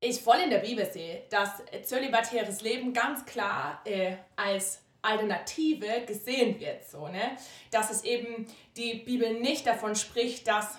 [0.00, 1.50] ich voll in der Bibel sehe, dass
[1.84, 7.36] zölibatäres Leben ganz klar äh, als Alternative gesehen wird, so, ne?
[7.70, 10.76] Dass es eben die Bibel nicht davon spricht, dass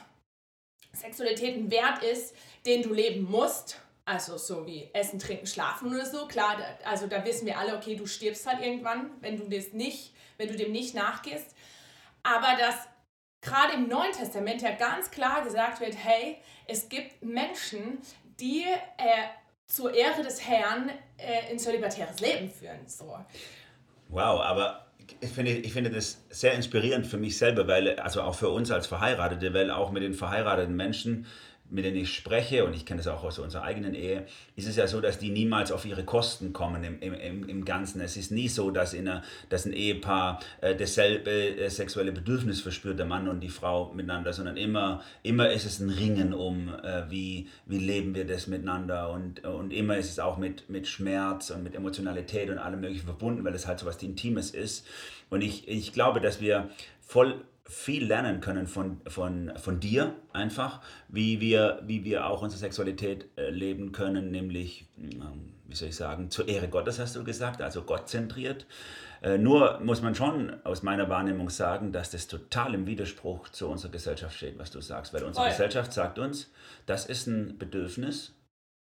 [0.94, 6.06] Sexualität ein Wert ist, den du leben musst, also so wie Essen, Trinken, Schlafen oder
[6.06, 6.28] so.
[6.28, 10.14] Klar, also da wissen wir alle, okay, du stirbst halt irgendwann, wenn du das nicht,
[10.38, 11.56] wenn du dem nicht nachgehst.
[12.24, 12.76] Aber dass
[13.42, 18.00] gerade im Neuen Testament ja ganz klar gesagt wird, hey, es gibt Menschen,
[18.40, 18.64] die
[18.98, 19.28] äh,
[19.68, 22.88] zur Ehre des Herrn äh, ein zölibatäres Leben führen.
[22.88, 23.18] So.
[24.10, 24.88] Wow, aber
[25.22, 28.72] ich finde, ich finde das sehr inspirierend für mich selber, weil, also auch für uns
[28.72, 31.28] als Verheiratete, weil auch mit den verheirateten Menschen
[31.70, 34.76] mit denen ich spreche, und ich kenne das auch aus unserer eigenen Ehe, ist es
[34.76, 38.02] ja so, dass die niemals auf ihre Kosten kommen im, im, im Ganzen.
[38.02, 42.62] Es ist nie so, dass, in einer, dass ein Ehepaar äh, dasselbe äh, sexuelle Bedürfnis
[42.62, 46.70] verspürt, der Mann und die Frau miteinander, sondern immer, immer ist es ein Ringen um,
[46.70, 50.88] äh, wie, wie leben wir das miteinander und, und immer ist es auch mit, mit
[50.88, 54.86] Schmerz und mit Emotionalität und allem Möglichen verbunden, weil es halt so was Intimes ist.
[55.30, 56.70] Und ich, ich glaube, dass wir
[57.02, 62.60] voll viel lernen können von, von, von dir einfach, wie wir, wie wir auch unsere
[62.60, 67.24] Sexualität äh, leben können, nämlich, ähm, wie soll ich sagen, zur Ehre Gottes hast du
[67.24, 68.66] gesagt, also gottzentriert.
[69.22, 73.68] Äh, nur muss man schon aus meiner Wahrnehmung sagen, dass das total im Widerspruch zu
[73.68, 75.52] unserer Gesellschaft steht, was du sagst, weil unsere Voll.
[75.52, 76.52] Gesellschaft sagt uns,
[76.88, 78.34] das ist ein Bedürfnis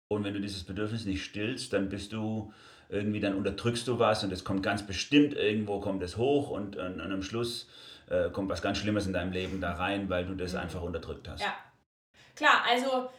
[0.10, 2.52] und wenn du dieses Bedürfnis nicht stillst, dann bist du
[2.90, 6.76] irgendwie, dann unterdrückst du was und es kommt ganz bestimmt irgendwo kommt es hoch und,
[6.76, 7.68] und, und am Schluss
[8.10, 10.60] äh, kommt was ganz Schlimmes in deinem Leben da rein, weil du das mhm.
[10.60, 11.42] einfach unterdrückt hast.
[11.42, 11.54] Ja,
[12.36, 13.10] klar, also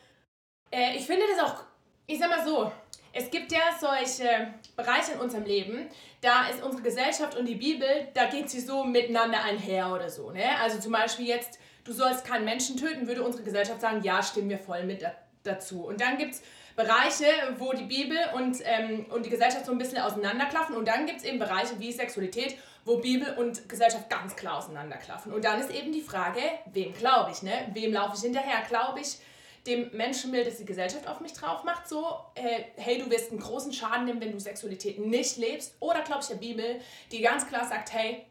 [0.70, 1.64] äh, ich finde das auch,
[2.06, 2.72] ich sag mal so,
[3.12, 5.88] es gibt ja solche Bereiche in unserem Leben,
[6.20, 10.32] da ist unsere Gesellschaft und die Bibel, da geht sie so miteinander einher oder so.
[10.32, 10.44] Ne?
[10.60, 14.50] Also zum Beispiel jetzt, du sollst keinen Menschen töten, würde unsere Gesellschaft sagen, ja, stimmen
[14.50, 15.04] wir voll mit
[15.44, 15.86] dazu.
[15.86, 16.42] Und dann gibt es
[16.74, 17.26] Bereiche,
[17.58, 20.76] wo die Bibel und, ähm, und die Gesellschaft so ein bisschen auseinanderklaffen.
[20.76, 25.32] Und dann gibt es eben Bereiche wie Sexualität, wo Bibel und Gesellschaft ganz klar auseinanderklaffen.
[25.32, 27.68] Und dann ist eben die Frage, wem glaube ich, ne?
[27.72, 28.62] Wem laufe ich hinterher?
[28.68, 29.18] Glaube ich
[29.66, 33.40] dem Menschenbild, das die Gesellschaft auf mich drauf macht, so, äh, hey, du wirst einen
[33.40, 35.74] großen Schaden nehmen, wenn du Sexualität nicht lebst?
[35.80, 38.26] Oder glaube ich der Bibel, die ganz klar sagt, hey,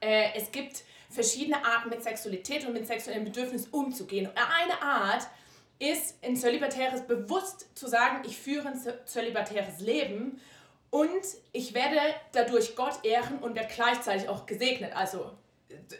[0.00, 4.28] äh, es gibt verschiedene Arten mit Sexualität und mit sexuellem Bedürfnis umzugehen.
[4.34, 5.26] Eine Art
[5.78, 10.40] ist ein zölibatäres bewusst zu sagen, ich führe ein zölibatäres Leben
[10.90, 11.22] und
[11.52, 12.00] ich werde
[12.32, 14.94] dadurch Gott ehren und werde gleichzeitig auch gesegnet.
[14.94, 15.30] Also,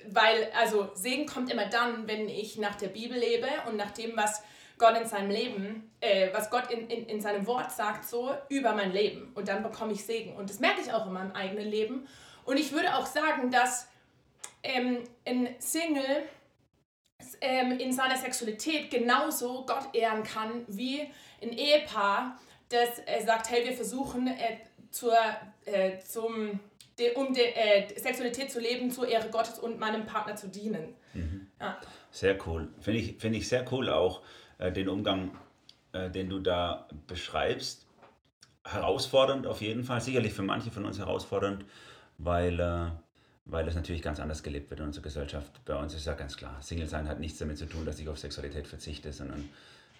[0.08, 4.16] weil, also Segen kommt immer dann, wenn ich nach der Bibel lebe und nach dem,
[4.16, 4.42] was
[4.78, 8.72] Gott in seinem Leben, äh, was Gott in, in, in seinem Wort sagt, so über
[8.72, 9.32] mein Leben.
[9.34, 10.36] Und dann bekomme ich Segen.
[10.36, 12.06] Und das merke ich auch in meinem eigenen Leben.
[12.44, 13.88] Und ich würde auch sagen, dass
[14.62, 16.22] ähm, ein Single
[17.40, 21.00] ähm, in seiner Sexualität genauso Gott ehren kann wie
[21.42, 24.58] ein Ehepaar, das äh, sagt, hey, wir versuchen äh,
[24.90, 25.14] zur,
[25.64, 26.60] äh, zum,
[26.98, 30.94] de, um die äh, Sexualität zu leben, zur Ehre Gottes und meinem Partner zu dienen.
[31.14, 31.46] Mhm.
[31.60, 31.78] Ja.
[32.10, 32.68] Sehr cool.
[32.80, 34.22] Finde ich, find ich sehr cool auch
[34.58, 35.36] äh, den Umgang,
[35.92, 37.86] äh, den du da beschreibst.
[38.64, 41.64] Herausfordernd auf jeden Fall, sicherlich für manche von uns herausfordernd,
[42.18, 42.90] weil, äh,
[43.46, 45.64] weil es natürlich ganz anders gelebt wird in unserer Gesellschaft.
[45.64, 48.08] Bei uns ist ja ganz klar, Single sein hat nichts damit zu tun, dass ich
[48.08, 49.48] auf Sexualität verzichte, sondern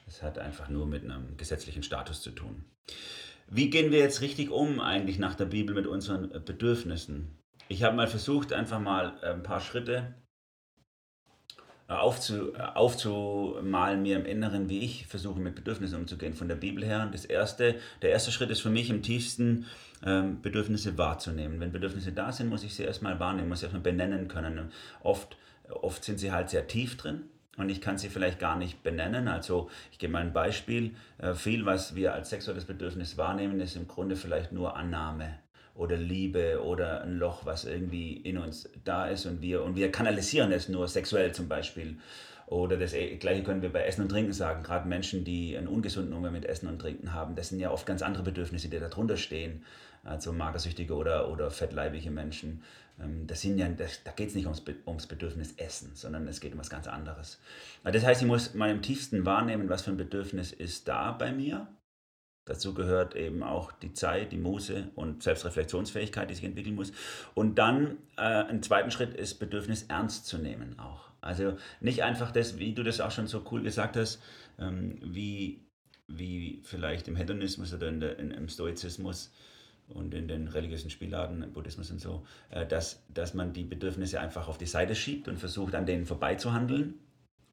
[0.06, 2.64] es hat einfach nur mit einem gesetzlichen Status zu tun.
[3.50, 7.38] Wie gehen wir jetzt richtig um eigentlich nach der Bibel mit unseren Bedürfnissen?
[7.68, 10.14] Ich habe mal versucht, einfach mal ein paar Schritte
[11.86, 17.08] aufzu, aufzumalen mir im Inneren, wie ich versuche mit Bedürfnissen umzugehen von der Bibel her.
[17.10, 19.64] Das erste, der erste Schritt ist für mich im tiefsten
[20.04, 21.58] ähm, Bedürfnisse wahrzunehmen.
[21.60, 24.70] Wenn Bedürfnisse da sind, muss ich sie erstmal wahrnehmen, muss sie erstmal benennen können.
[25.02, 25.38] Oft,
[25.70, 27.22] oft sind sie halt sehr tief drin
[27.58, 29.28] und ich kann sie vielleicht gar nicht benennen.
[29.28, 30.94] Also ich gebe mal ein Beispiel.
[31.18, 35.38] Äh, viel, was wir als sexuelles Bedürfnis wahrnehmen, ist im Grunde vielleicht nur Annahme
[35.74, 39.92] oder Liebe oder ein Loch, was irgendwie in uns da ist und wir, und wir
[39.92, 41.98] kanalisieren es nur sexuell zum Beispiel.
[42.48, 44.62] Oder das gleiche können wir bei Essen und Trinken sagen.
[44.62, 47.84] Gerade Menschen, die einen ungesunden Umgang mit Essen und Trinken haben, das sind ja oft
[47.84, 49.64] ganz andere Bedürfnisse, die darunter stehen.
[50.02, 52.62] Also magersüchtige oder, oder fettleibige Menschen.
[52.98, 56.40] Ähm, das sind ja, das, da geht es nicht ums, ums Bedürfnis Essen, sondern es
[56.40, 57.38] geht um was ganz anderes.
[57.84, 61.32] Das heißt, ich muss mal im tiefsten wahrnehmen, was für ein Bedürfnis ist da bei
[61.32, 61.66] mir
[62.48, 66.92] Dazu gehört eben auch die Zeit, die Muße und Selbstreflexionsfähigkeit, die sich entwickeln muss.
[67.34, 71.10] Und dann äh, ein zweiter Schritt ist Bedürfnis ernst zu nehmen auch.
[71.20, 74.22] Also nicht einfach das, wie du das auch schon so cool gesagt hast,
[74.58, 75.60] ähm, wie,
[76.06, 79.30] wie vielleicht im Hedonismus oder in der, in, im Stoizismus
[79.88, 84.20] und in den religiösen Spielarten, im Buddhismus und so, äh, dass, dass man die Bedürfnisse
[84.20, 86.94] einfach auf die Seite schiebt und versucht, an denen vorbeizuhandeln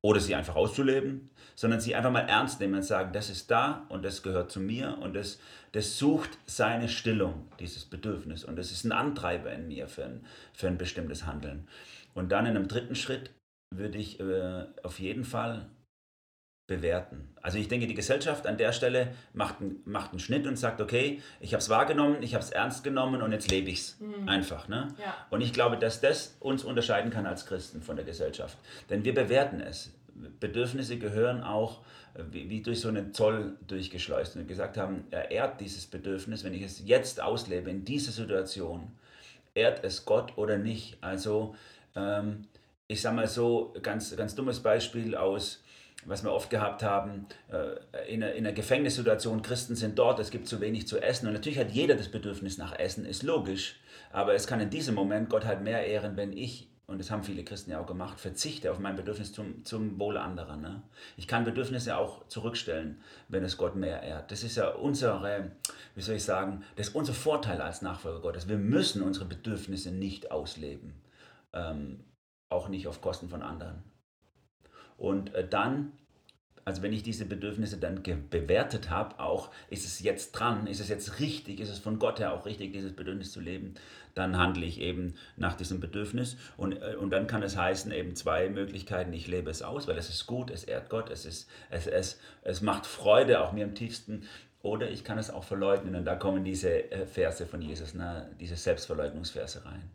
[0.05, 3.87] oder sie einfach auszuleben, sondern sie einfach mal ernst nehmen und sagen, das ist da
[3.89, 5.39] und das gehört zu mir und das,
[5.71, 10.23] das sucht seine Stillung, dieses Bedürfnis und das ist ein Antreiber in mir für ein,
[10.53, 11.67] für ein bestimmtes Handeln.
[12.13, 13.31] Und dann in einem dritten Schritt
[13.75, 15.65] würde ich äh, auf jeden Fall
[16.67, 17.29] bewerten.
[17.41, 21.21] Also ich denke, die Gesellschaft an der Stelle macht, macht einen Schnitt und sagt, okay,
[21.39, 23.99] ich habe es wahrgenommen, ich habe es ernst genommen und jetzt lebe ich es.
[23.99, 24.27] Mhm.
[24.27, 24.67] Einfach.
[24.67, 24.87] Ne?
[24.99, 25.15] Ja.
[25.29, 28.57] Und ich glaube, dass das uns unterscheiden kann als Christen von der Gesellschaft.
[28.89, 29.91] Denn wir bewerten es.
[30.39, 31.81] Bedürfnisse gehören auch
[32.31, 36.53] wie, wie durch so einen Zoll durchgeschleust und gesagt haben, er ehrt dieses Bedürfnis, wenn
[36.53, 38.91] ich es jetzt auslebe, in dieser Situation,
[39.53, 40.97] ehrt es Gott oder nicht.
[41.01, 41.55] Also
[41.95, 42.47] ähm,
[42.87, 45.61] ich sage mal so, ganz, ganz dummes Beispiel aus
[46.05, 50.61] was wir oft gehabt haben, äh, in einer, Gefängnissituation, Christen sind dort, es gibt zu
[50.61, 51.27] wenig zu essen.
[51.27, 53.79] Und natürlich hat jeder das Bedürfnis nach Essen, ist logisch.
[54.11, 57.23] Aber es kann in diesem Moment Gott halt mehr ehren, wenn ich, und das haben
[57.23, 60.55] viele Christen ja auch gemacht, verzichte auf mein Bedürfnis zum, zum Wohle anderer.
[60.55, 60.83] Ne?
[61.17, 64.31] Ich kann Bedürfnisse auch zurückstellen, wenn es Gott mehr ehrt.
[64.31, 65.51] Das ist ja unsere,
[65.95, 68.47] wie soll ich sagen, das ist unser Vorteil als Nachfolger Gottes.
[68.47, 70.93] Wir müssen unsere Bedürfnisse nicht ausleben.
[71.53, 72.03] Ähm,
[72.49, 73.83] auch nicht auf Kosten von anderen.
[74.97, 75.91] Und äh, dann,
[76.63, 80.89] also wenn ich diese Bedürfnisse dann bewertet habe, auch ist es jetzt dran, ist es
[80.89, 83.75] jetzt richtig, ist es von Gott her auch richtig, dieses Bedürfnis zu leben,
[84.15, 86.37] dann handle ich eben nach diesem Bedürfnis.
[86.57, 89.97] Und, äh, und dann kann es heißen, eben zwei Möglichkeiten, ich lebe es aus, weil
[89.97, 93.65] es ist gut, es ehrt Gott, es, ist, es, es, es macht Freude, auch mir
[93.65, 94.23] im tiefsten.
[94.61, 98.31] Oder ich kann es auch verleugnen und da kommen diese äh, Verse von Jesus, ne,
[98.39, 99.91] diese Selbstverleugnungsverse rein.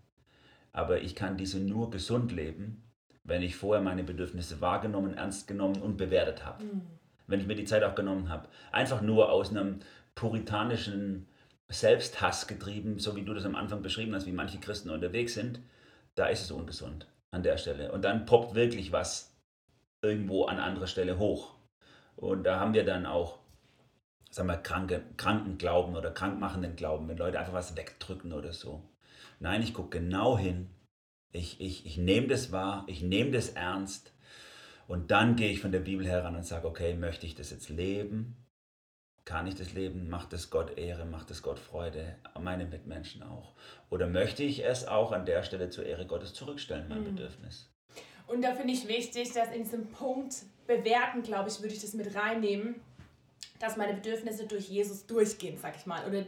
[0.73, 2.85] Aber ich kann diese nur gesund leben,
[3.25, 6.65] wenn ich vorher meine Bedürfnisse wahrgenommen, ernst genommen und bewertet habe.
[6.65, 6.83] Mhm.
[7.27, 8.49] Wenn ich mir die Zeit auch genommen habe.
[8.73, 9.81] Einfach nur aus einem
[10.15, 11.29] puritanischen
[11.69, 15.61] Selbsthass getrieben, so wie du das am Anfang beschrieben hast, wie manche Christen unterwegs sind,
[16.17, 17.93] da ist es ungesund an der Stelle.
[17.93, 19.37] Und dann poppt wirklich was
[20.03, 21.55] irgendwo an anderer Stelle hoch.
[22.17, 23.39] Und da haben wir dann auch,
[24.31, 28.83] sagen wir, kranke, kranken Glauben oder krankmachenden Glauben, wenn Leute einfach was wegdrücken oder so.
[29.39, 30.69] Nein, ich gucke genau hin,
[31.33, 34.13] ich, ich, ich nehme das wahr, ich nehme das ernst
[34.89, 37.69] und dann gehe ich von der Bibel heran und sage, okay, möchte ich das jetzt
[37.69, 38.37] leben?
[39.25, 40.09] Kann ich das leben?
[40.09, 41.05] Macht es Gott Ehre?
[41.05, 42.17] Macht es Gott Freude?
[42.41, 43.55] Meine Mitmenschen auch?
[43.91, 47.15] Oder möchte ich es auch an der Stelle zur Ehre Gottes zurückstellen, mein mhm.
[47.15, 47.71] Bedürfnis?
[48.27, 50.35] Und da finde ich wichtig, dass in diesem Punkt
[50.67, 52.77] bewerten, glaube ich, würde ich das mit reinnehmen,
[53.61, 56.05] dass meine Bedürfnisse durch Jesus durchgehen, sag ich mal.
[56.09, 56.25] Oder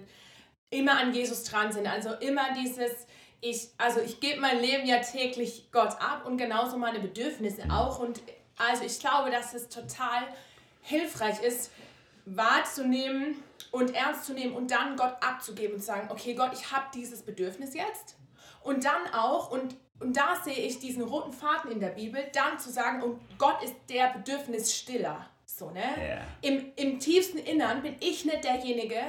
[0.70, 1.86] immer an Jesus dran sind.
[1.86, 3.06] Also immer dieses,
[3.42, 7.98] ich, also ich gebe mein Leben ja täglich Gott ab und genauso meine Bedürfnisse auch.
[7.98, 8.22] Und
[8.56, 10.22] also ich glaube, dass es total
[10.80, 11.72] hilfreich ist,
[12.24, 16.70] wahrzunehmen und ernst zu nehmen und dann Gott abzugeben und zu sagen, okay Gott, ich
[16.70, 18.16] habe dieses Bedürfnis jetzt.
[18.62, 22.60] Und dann auch, und, und da sehe ich diesen roten Faden in der Bibel, dann
[22.60, 25.28] zu sagen, und Gott ist der Bedürfnisstiller.
[25.44, 25.82] So, ne?
[25.82, 26.20] Ja.
[26.42, 29.00] Im, Im tiefsten Innern bin ich nicht derjenige,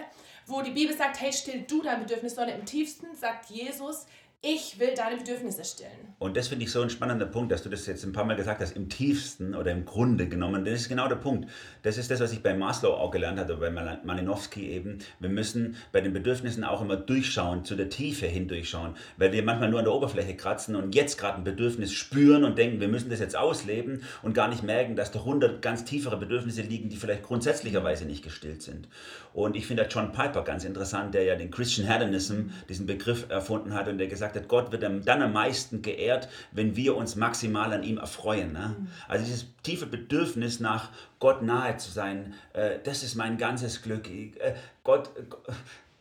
[0.47, 4.07] wo die Bibel sagt, hey, still du dein Bedürfnis, sondern im tiefsten sagt Jesus,
[4.45, 6.13] ich will deine Bedürfnisse stillen.
[6.19, 8.35] Und das finde ich so ein spannender Punkt, dass du das jetzt ein paar Mal
[8.35, 10.65] gesagt hast, im tiefsten oder im Grunde genommen.
[10.65, 11.49] Das ist genau der Punkt.
[11.81, 14.99] Das ist das, was ich bei Maslow auch gelernt habe, bei Malinowski eben.
[15.21, 19.43] Wir müssen bei den Bedürfnissen auch immer durchschauen, zu der Tiefe hin durchschauen, weil wir
[19.43, 22.89] manchmal nur an der Oberfläche kratzen und jetzt gerade ein Bedürfnis spüren und denken, wir
[22.89, 26.89] müssen das jetzt ausleben und gar nicht merken, dass da hundert ganz tiefere Bedürfnisse liegen,
[26.89, 28.89] die vielleicht grundsätzlicherweise nicht gestillt sind.
[29.33, 33.73] Und ich finde John Piper ganz interessant, der ja den Christian Hedonism, diesen Begriff erfunden
[33.73, 37.73] hat und der gesagt hat, Gott wird dann am meisten geehrt, wenn wir uns maximal
[37.73, 38.53] an ihm erfreuen.
[38.53, 38.75] Ne?
[38.77, 38.87] Mhm.
[39.07, 44.09] Also dieses tiefe Bedürfnis nach Gott nahe zu sein, äh, das ist mein ganzes Glück.
[44.09, 45.09] Äh, Gott,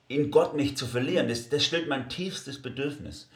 [0.09, 3.29] in Gott nicht zu verlieren, das, das stillt mein tiefstes Bedürfnis.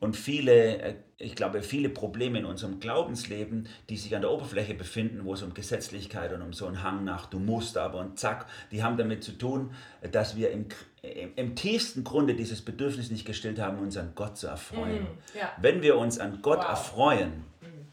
[0.00, 4.74] Und viele, äh, ich glaube, viele Probleme in unserem Glaubensleben, die sich an der Oberfläche
[4.74, 8.18] befinden, wo es um Gesetzlichkeit und um so einen Hang nach du musst aber und
[8.18, 9.70] zack, die haben damit zu tun,
[10.12, 10.66] dass wir im,
[11.02, 15.04] im, im tiefsten Grunde dieses Bedürfnis nicht gestillt haben, uns an Gott zu erfreuen.
[15.04, 15.52] Mm, ja.
[15.58, 16.68] Wenn wir uns an Gott Wow.
[16.68, 17.86] erfreuen, Mhm.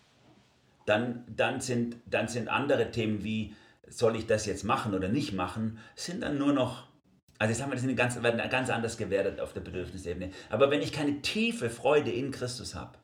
[0.86, 3.55] dann, dann, sind, dann sind andere Themen wie,
[3.88, 6.88] soll ich das jetzt machen oder nicht machen, sind dann nur noch,
[7.39, 10.31] also ich sag mal, die sind ganz, werden ganz anders gewertet auf der Bedürfnisebene.
[10.49, 12.97] Aber wenn ich keine tiefe Freude in Christus habe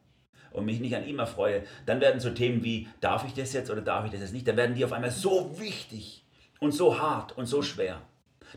[0.51, 3.69] und mich nicht an ihm erfreue, dann werden so Themen wie, darf ich das jetzt
[3.69, 6.23] oder darf ich das jetzt nicht, dann werden die auf einmal so wichtig
[6.59, 8.01] und so hart und so schwer.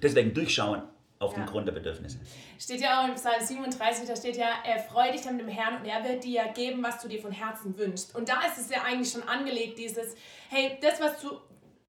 [0.00, 0.83] Deswegen durchschauen
[1.18, 1.48] auf den Ja.
[1.48, 2.18] Grund der Bedürfnisse.
[2.59, 5.81] Steht ja auch im Psalm 37, da steht ja, er freut dich an dem Herrn
[5.81, 8.14] und er wird dir geben, was du dir von Herzen wünschst.
[8.14, 10.16] Und da ist es ja eigentlich schon angelegt, dieses,
[10.48, 11.38] hey, das, was du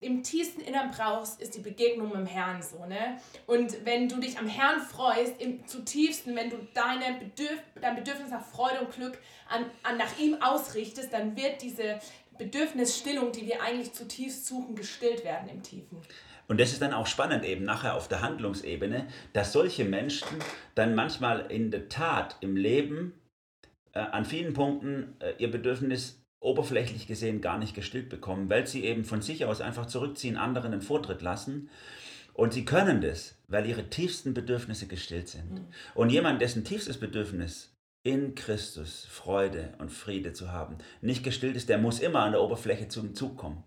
[0.03, 3.17] im tiefsten Innern brauchst, ist die Begegnung mit dem Herrn so, ne?
[3.47, 8.29] Und wenn du dich am Herrn freust, im zutiefsten, wenn du deine Bedürf dein Bedürfnis
[8.29, 9.17] nach Freude und Glück
[9.49, 11.99] an, an nach ihm ausrichtest, dann wird diese
[12.37, 15.97] Bedürfnisstillung, die wir eigentlich zutiefst suchen, gestillt werden im Tiefen.
[16.47, 20.39] Und das ist dann auch spannend eben nachher auf der Handlungsebene, dass solche Menschen
[20.75, 23.13] dann manchmal in der Tat im Leben
[23.93, 28.83] äh, an vielen Punkten äh, ihr Bedürfnis oberflächlich gesehen gar nicht gestillt bekommen, weil sie
[28.83, 31.69] eben von sich aus einfach zurückziehen, anderen den Vortritt lassen.
[32.33, 35.61] Und sie können das, weil ihre tiefsten Bedürfnisse gestillt sind.
[35.95, 41.69] Und jemand, dessen tiefstes Bedürfnis in Christus Freude und Friede zu haben, nicht gestillt ist,
[41.69, 43.63] der muss immer an der Oberfläche zum Zug kommen.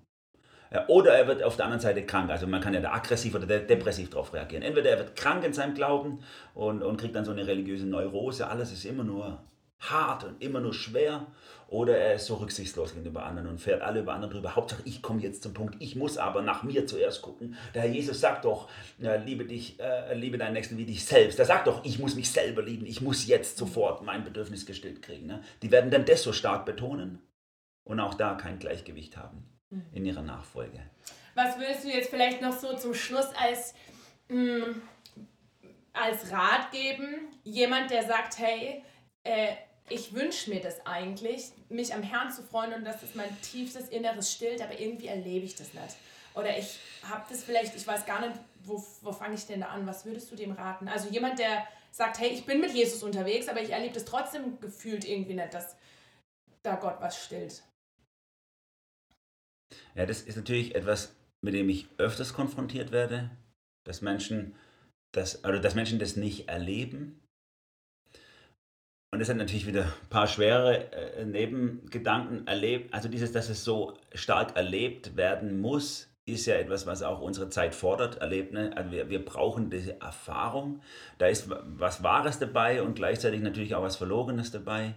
[0.88, 2.28] Oder er wird auf der anderen Seite krank.
[2.28, 4.64] Also man kann ja da aggressiv oder de- depressiv darauf reagieren.
[4.64, 6.18] Entweder er wird krank in seinem Glauben
[6.54, 8.48] und, und kriegt dann so eine religiöse Neurose.
[8.48, 9.44] Alles ist immer nur
[9.80, 11.26] hart und immer nur schwer.
[11.68, 14.54] Oder er ist so rücksichtslos gegenüber anderen und fährt alle über andere drüber.
[14.54, 15.74] Hauptsache, ich komme jetzt zum Punkt.
[15.80, 17.56] Ich muss aber nach mir zuerst gucken.
[17.74, 18.68] Der Herr Jesus sagt doch,
[19.02, 21.38] äh, liebe dich, äh, liebe deinen Nächsten wie dich selbst.
[21.40, 22.86] Er sagt doch, ich muss mich selber lieben.
[22.86, 25.26] Ich muss jetzt sofort mein Bedürfnis gestillt kriegen.
[25.26, 25.42] Ne?
[25.62, 27.18] Die werden dann das so stark betonen
[27.82, 29.44] und auch da kein Gleichgewicht haben
[29.92, 30.80] in ihrer Nachfolge.
[31.34, 33.74] Was würdest du jetzt vielleicht noch so zum Schluss als,
[34.28, 34.66] mh,
[35.92, 37.28] als Rat geben?
[37.42, 38.84] Jemand, der sagt, hey,
[39.26, 39.56] äh,
[39.88, 43.88] ich wünsche mir das eigentlich, mich am Herrn zu freuen und dass es mein tiefstes
[43.88, 45.96] Inneres stillt, aber irgendwie erlebe ich das nicht.
[46.34, 49.68] Oder ich habe das vielleicht, ich weiß gar nicht, wo, wo fange ich denn da
[49.68, 49.86] an?
[49.86, 50.88] Was würdest du dem raten?
[50.88, 54.60] Also jemand, der sagt, hey, ich bin mit Jesus unterwegs, aber ich erlebe das trotzdem
[54.60, 55.76] gefühlt irgendwie nicht, dass
[56.62, 57.62] da Gott was stillt.
[59.94, 63.30] Ja, das ist natürlich etwas, mit dem ich öfters konfrontiert werde,
[63.84, 64.54] dass Menschen
[65.12, 67.22] das, also dass Menschen das nicht erleben.
[69.16, 72.92] Und das hat natürlich wieder ein paar schwere äh, Nebengedanken erlebt.
[72.92, 77.48] Also dieses, dass es so stark erlebt werden muss, ist ja etwas, was auch unsere
[77.48, 78.52] Zeit fordert, erlebt.
[78.52, 78.72] Ne?
[78.76, 80.82] Also wir, wir brauchen diese Erfahrung.
[81.16, 84.92] Da ist was Wahres dabei und gleichzeitig natürlich auch was Verlogenes dabei.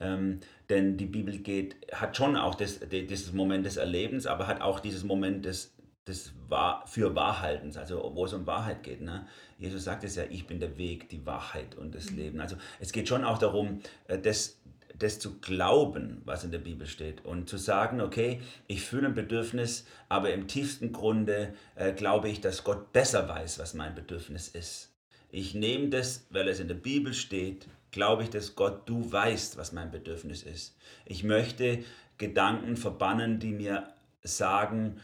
[0.00, 0.40] Ähm,
[0.70, 4.62] denn die Bibel geht, hat schon auch das, die- dieses Moment des Erlebens, aber hat
[4.62, 5.74] auch dieses Moment des,
[6.10, 9.00] des Wahr, für Wahrhaltens, also wo es um Wahrheit geht.
[9.00, 9.26] Ne?
[9.58, 12.40] Jesus sagt es ja, ich bin der Weg, die Wahrheit und das Leben.
[12.40, 14.58] Also es geht schon auch darum, äh, das,
[14.98, 19.14] das zu glauben, was in der Bibel steht und zu sagen, okay, ich fühle ein
[19.14, 24.48] Bedürfnis, aber im tiefsten Grunde äh, glaube ich, dass Gott besser weiß, was mein Bedürfnis
[24.48, 24.90] ist.
[25.30, 29.56] Ich nehme das, weil es in der Bibel steht, glaube ich, dass Gott, du weißt,
[29.56, 30.76] was mein Bedürfnis ist.
[31.06, 31.84] Ich möchte
[32.18, 33.88] Gedanken verbannen, die mir
[34.22, 35.00] sagen,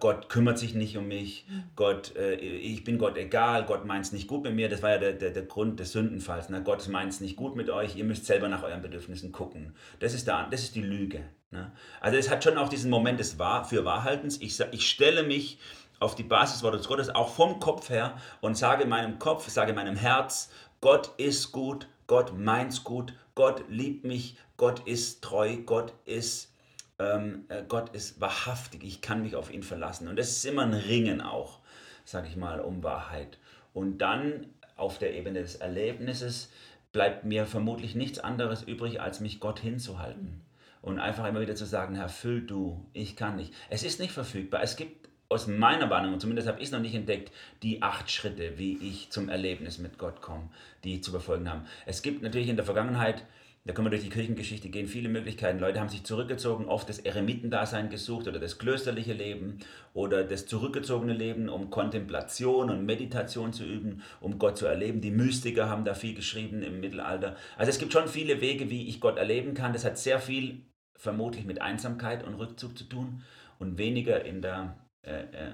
[0.00, 1.46] Gott kümmert sich nicht um mich,
[1.76, 4.68] Gott, äh, ich bin Gott egal, Gott meint es nicht gut mit mir.
[4.68, 6.48] Das war ja der, der, der Grund des Sündenfalls.
[6.48, 6.62] Ne?
[6.62, 9.74] Gott meint es nicht gut mit euch, ihr müsst selber nach euren Bedürfnissen gucken.
[10.00, 11.22] Das ist, da, das ist die Lüge.
[11.50, 11.70] Ne?
[12.00, 14.40] Also es hat schon auch diesen Moment des Wahr, für Wahrhaltens.
[14.40, 15.58] Ich, ich stelle mich
[16.00, 20.50] auf die Basisworte Gottes auch vom Kopf her und sage meinem Kopf, sage meinem Herz,
[20.80, 26.52] Gott ist gut, Gott meint's gut, Gott liebt mich, Gott ist treu, Gott ist,
[27.00, 30.06] ähm, äh, Gott ist wahrhaftig, ich kann mich auf ihn verlassen.
[30.06, 31.60] Und das ist immer ein Ringen auch,
[32.04, 33.38] sage ich mal, um Wahrheit.
[33.72, 34.46] Und dann
[34.76, 36.50] auf der Ebene des Erlebnisses
[36.92, 40.42] bleibt mir vermutlich nichts anderes übrig, als mich Gott hinzuhalten.
[40.82, 43.52] Und einfach immer wieder zu sagen, Herr, füll du, ich kann nicht.
[43.70, 44.62] Es ist nicht verfügbar.
[44.62, 47.30] Es gibt aus meiner Wahrnehmung, zumindest habe ich es noch nicht entdeckt,
[47.62, 50.48] die acht Schritte, wie ich zum Erlebnis mit Gott komme,
[50.82, 51.66] die zu befolgen haben.
[51.86, 53.24] Es gibt natürlich in der Vergangenheit,
[53.64, 55.58] da können wir durch die Kirchengeschichte gehen, viele Möglichkeiten.
[55.58, 59.58] Leute haben sich zurückgezogen, oft das Eremitendasein gesucht oder das klösterliche Leben
[59.92, 65.02] oder das zurückgezogene Leben, um Kontemplation und Meditation zu üben, um Gott zu erleben.
[65.02, 67.36] Die Mystiker haben da viel geschrieben im Mittelalter.
[67.58, 69.74] Also es gibt schon viele Wege, wie ich Gott erleben kann.
[69.74, 70.62] Das hat sehr viel
[70.96, 73.22] vermutlich mit Einsamkeit und Rückzug zu tun
[73.58, 75.52] und weniger in der äh, äh,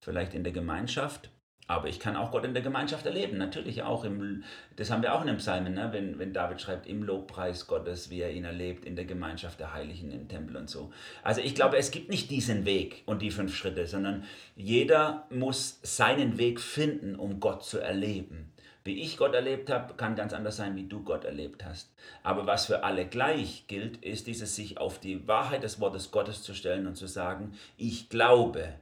[0.00, 1.30] vielleicht in der Gemeinschaft.
[1.72, 4.44] Aber ich kann auch Gott in der Gemeinschaft erleben, natürlich auch im,
[4.76, 5.88] das haben wir auch in den Psalmen, ne?
[5.90, 9.72] wenn, wenn David schreibt, im Lobpreis Gottes, wie er ihn erlebt, in der Gemeinschaft der
[9.72, 10.92] Heiligen im Tempel und so.
[11.22, 15.80] Also ich glaube, es gibt nicht diesen Weg und die fünf Schritte, sondern jeder muss
[15.82, 18.52] seinen Weg finden, um Gott zu erleben.
[18.84, 21.94] Wie ich Gott erlebt habe, kann ganz anders sein, wie du Gott erlebt hast.
[22.22, 26.42] Aber was für alle gleich gilt, ist dieses sich auf die Wahrheit des Wortes Gottes
[26.42, 28.74] zu stellen und zu sagen, ich glaube,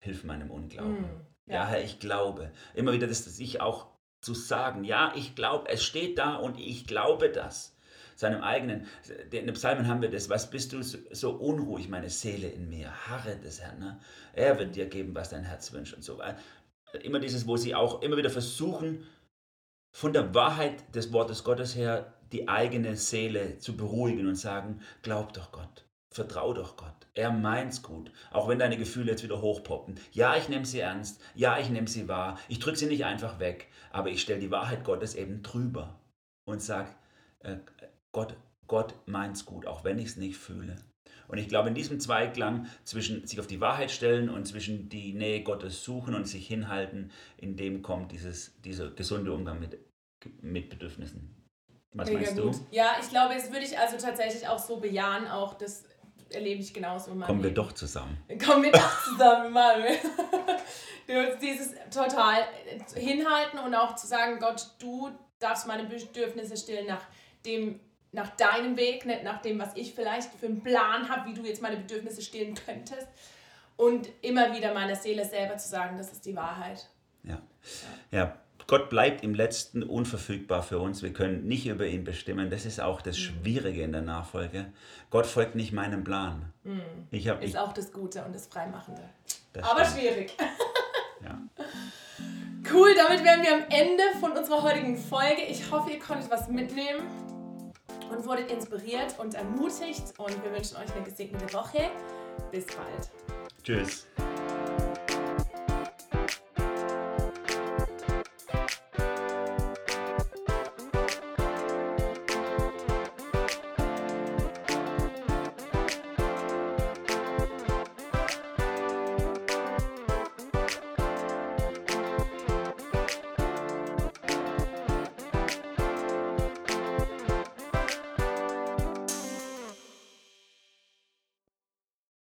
[0.00, 1.02] hilf meinem Unglauben.
[1.02, 1.66] Mm, ja.
[1.66, 2.50] Herr, ich glaube.
[2.74, 3.86] Immer wieder das sich auch
[4.20, 7.76] zu sagen, ja, ich glaube, es steht da und ich glaube das.
[8.16, 8.86] Seinem eigenen,
[9.30, 12.90] in den Psalmen haben wir das, was bist du so unruhig, meine Seele in mir,
[13.06, 13.78] harre des Herrn.
[13.78, 14.00] Ne?
[14.32, 16.20] Er wird dir geben, was dein Herz wünscht und so.
[17.02, 19.06] Immer dieses, wo sie auch immer wieder versuchen,
[19.92, 25.32] von der Wahrheit des Wortes Gottes her die eigene Seele zu beruhigen und sagen, glaub
[25.32, 25.84] doch Gott.
[26.12, 26.97] Vertrau doch Gott.
[27.18, 28.12] Er meint's gut.
[28.30, 29.98] Auch wenn deine Gefühle jetzt wieder hochpoppen.
[30.12, 31.20] Ja, ich nehme sie ernst.
[31.34, 32.38] Ja, ich nehme sie wahr.
[32.46, 33.66] Ich drücke sie nicht einfach weg.
[33.90, 35.98] Aber ich stelle die Wahrheit Gottes eben drüber
[36.44, 36.90] und sage,
[37.40, 37.56] äh,
[38.12, 38.36] Gott,
[38.68, 40.76] Gott meint's gut, auch wenn ich es nicht fühle.
[41.26, 45.12] Und ich glaube, in diesem Zweiklang zwischen sich auf die Wahrheit stellen und zwischen die
[45.12, 49.76] Nähe Gottes suchen und sich hinhalten, in dem kommt dieses, dieser gesunde Umgang mit,
[50.40, 51.34] mit Bedürfnissen.
[51.94, 52.50] Was Mega meinst du?
[52.52, 52.60] Gut.
[52.70, 55.84] Ja, ich glaube, es würde ich also tatsächlich auch so bejahen, auch das
[56.30, 57.10] erlebe ich genauso.
[57.26, 58.18] Kommen wir doch zusammen.
[58.44, 59.98] Kommen wir doch zusammen, Manuel.
[61.40, 62.44] Dieses total
[62.94, 67.02] hinhalten und auch zu sagen, Gott, du darfst meine Bedürfnisse stillen nach
[67.46, 71.34] dem nach deinem Weg, nicht nach dem, was ich vielleicht für einen Plan habe, wie
[71.34, 73.06] du jetzt meine Bedürfnisse stillen könntest.
[73.76, 76.88] Und immer wieder meiner Seele selber zu sagen, das ist die Wahrheit.
[77.22, 77.40] Ja.
[78.10, 78.36] ja.
[78.68, 81.02] Gott bleibt im letzten unverfügbar für uns.
[81.02, 82.50] Wir können nicht über ihn bestimmen.
[82.50, 83.22] Das ist auch das mhm.
[83.22, 84.66] Schwierige in der Nachfolge.
[85.08, 86.52] Gott folgt nicht meinem Plan.
[86.64, 86.82] Mhm.
[87.10, 89.00] Ich hab, ist ich, auch das Gute und das Freimachende.
[89.54, 90.00] Das Aber stimmt.
[90.00, 90.36] schwierig.
[91.24, 91.38] ja.
[92.70, 95.42] Cool, damit wären wir am Ende von unserer heutigen Folge.
[95.48, 97.06] Ich hoffe, ihr konntet was mitnehmen
[98.10, 100.12] und wurdet inspiriert und ermutigt.
[100.18, 101.88] Und wir wünschen euch eine gesegnete Woche.
[102.52, 103.10] Bis bald.
[103.64, 104.06] Tschüss.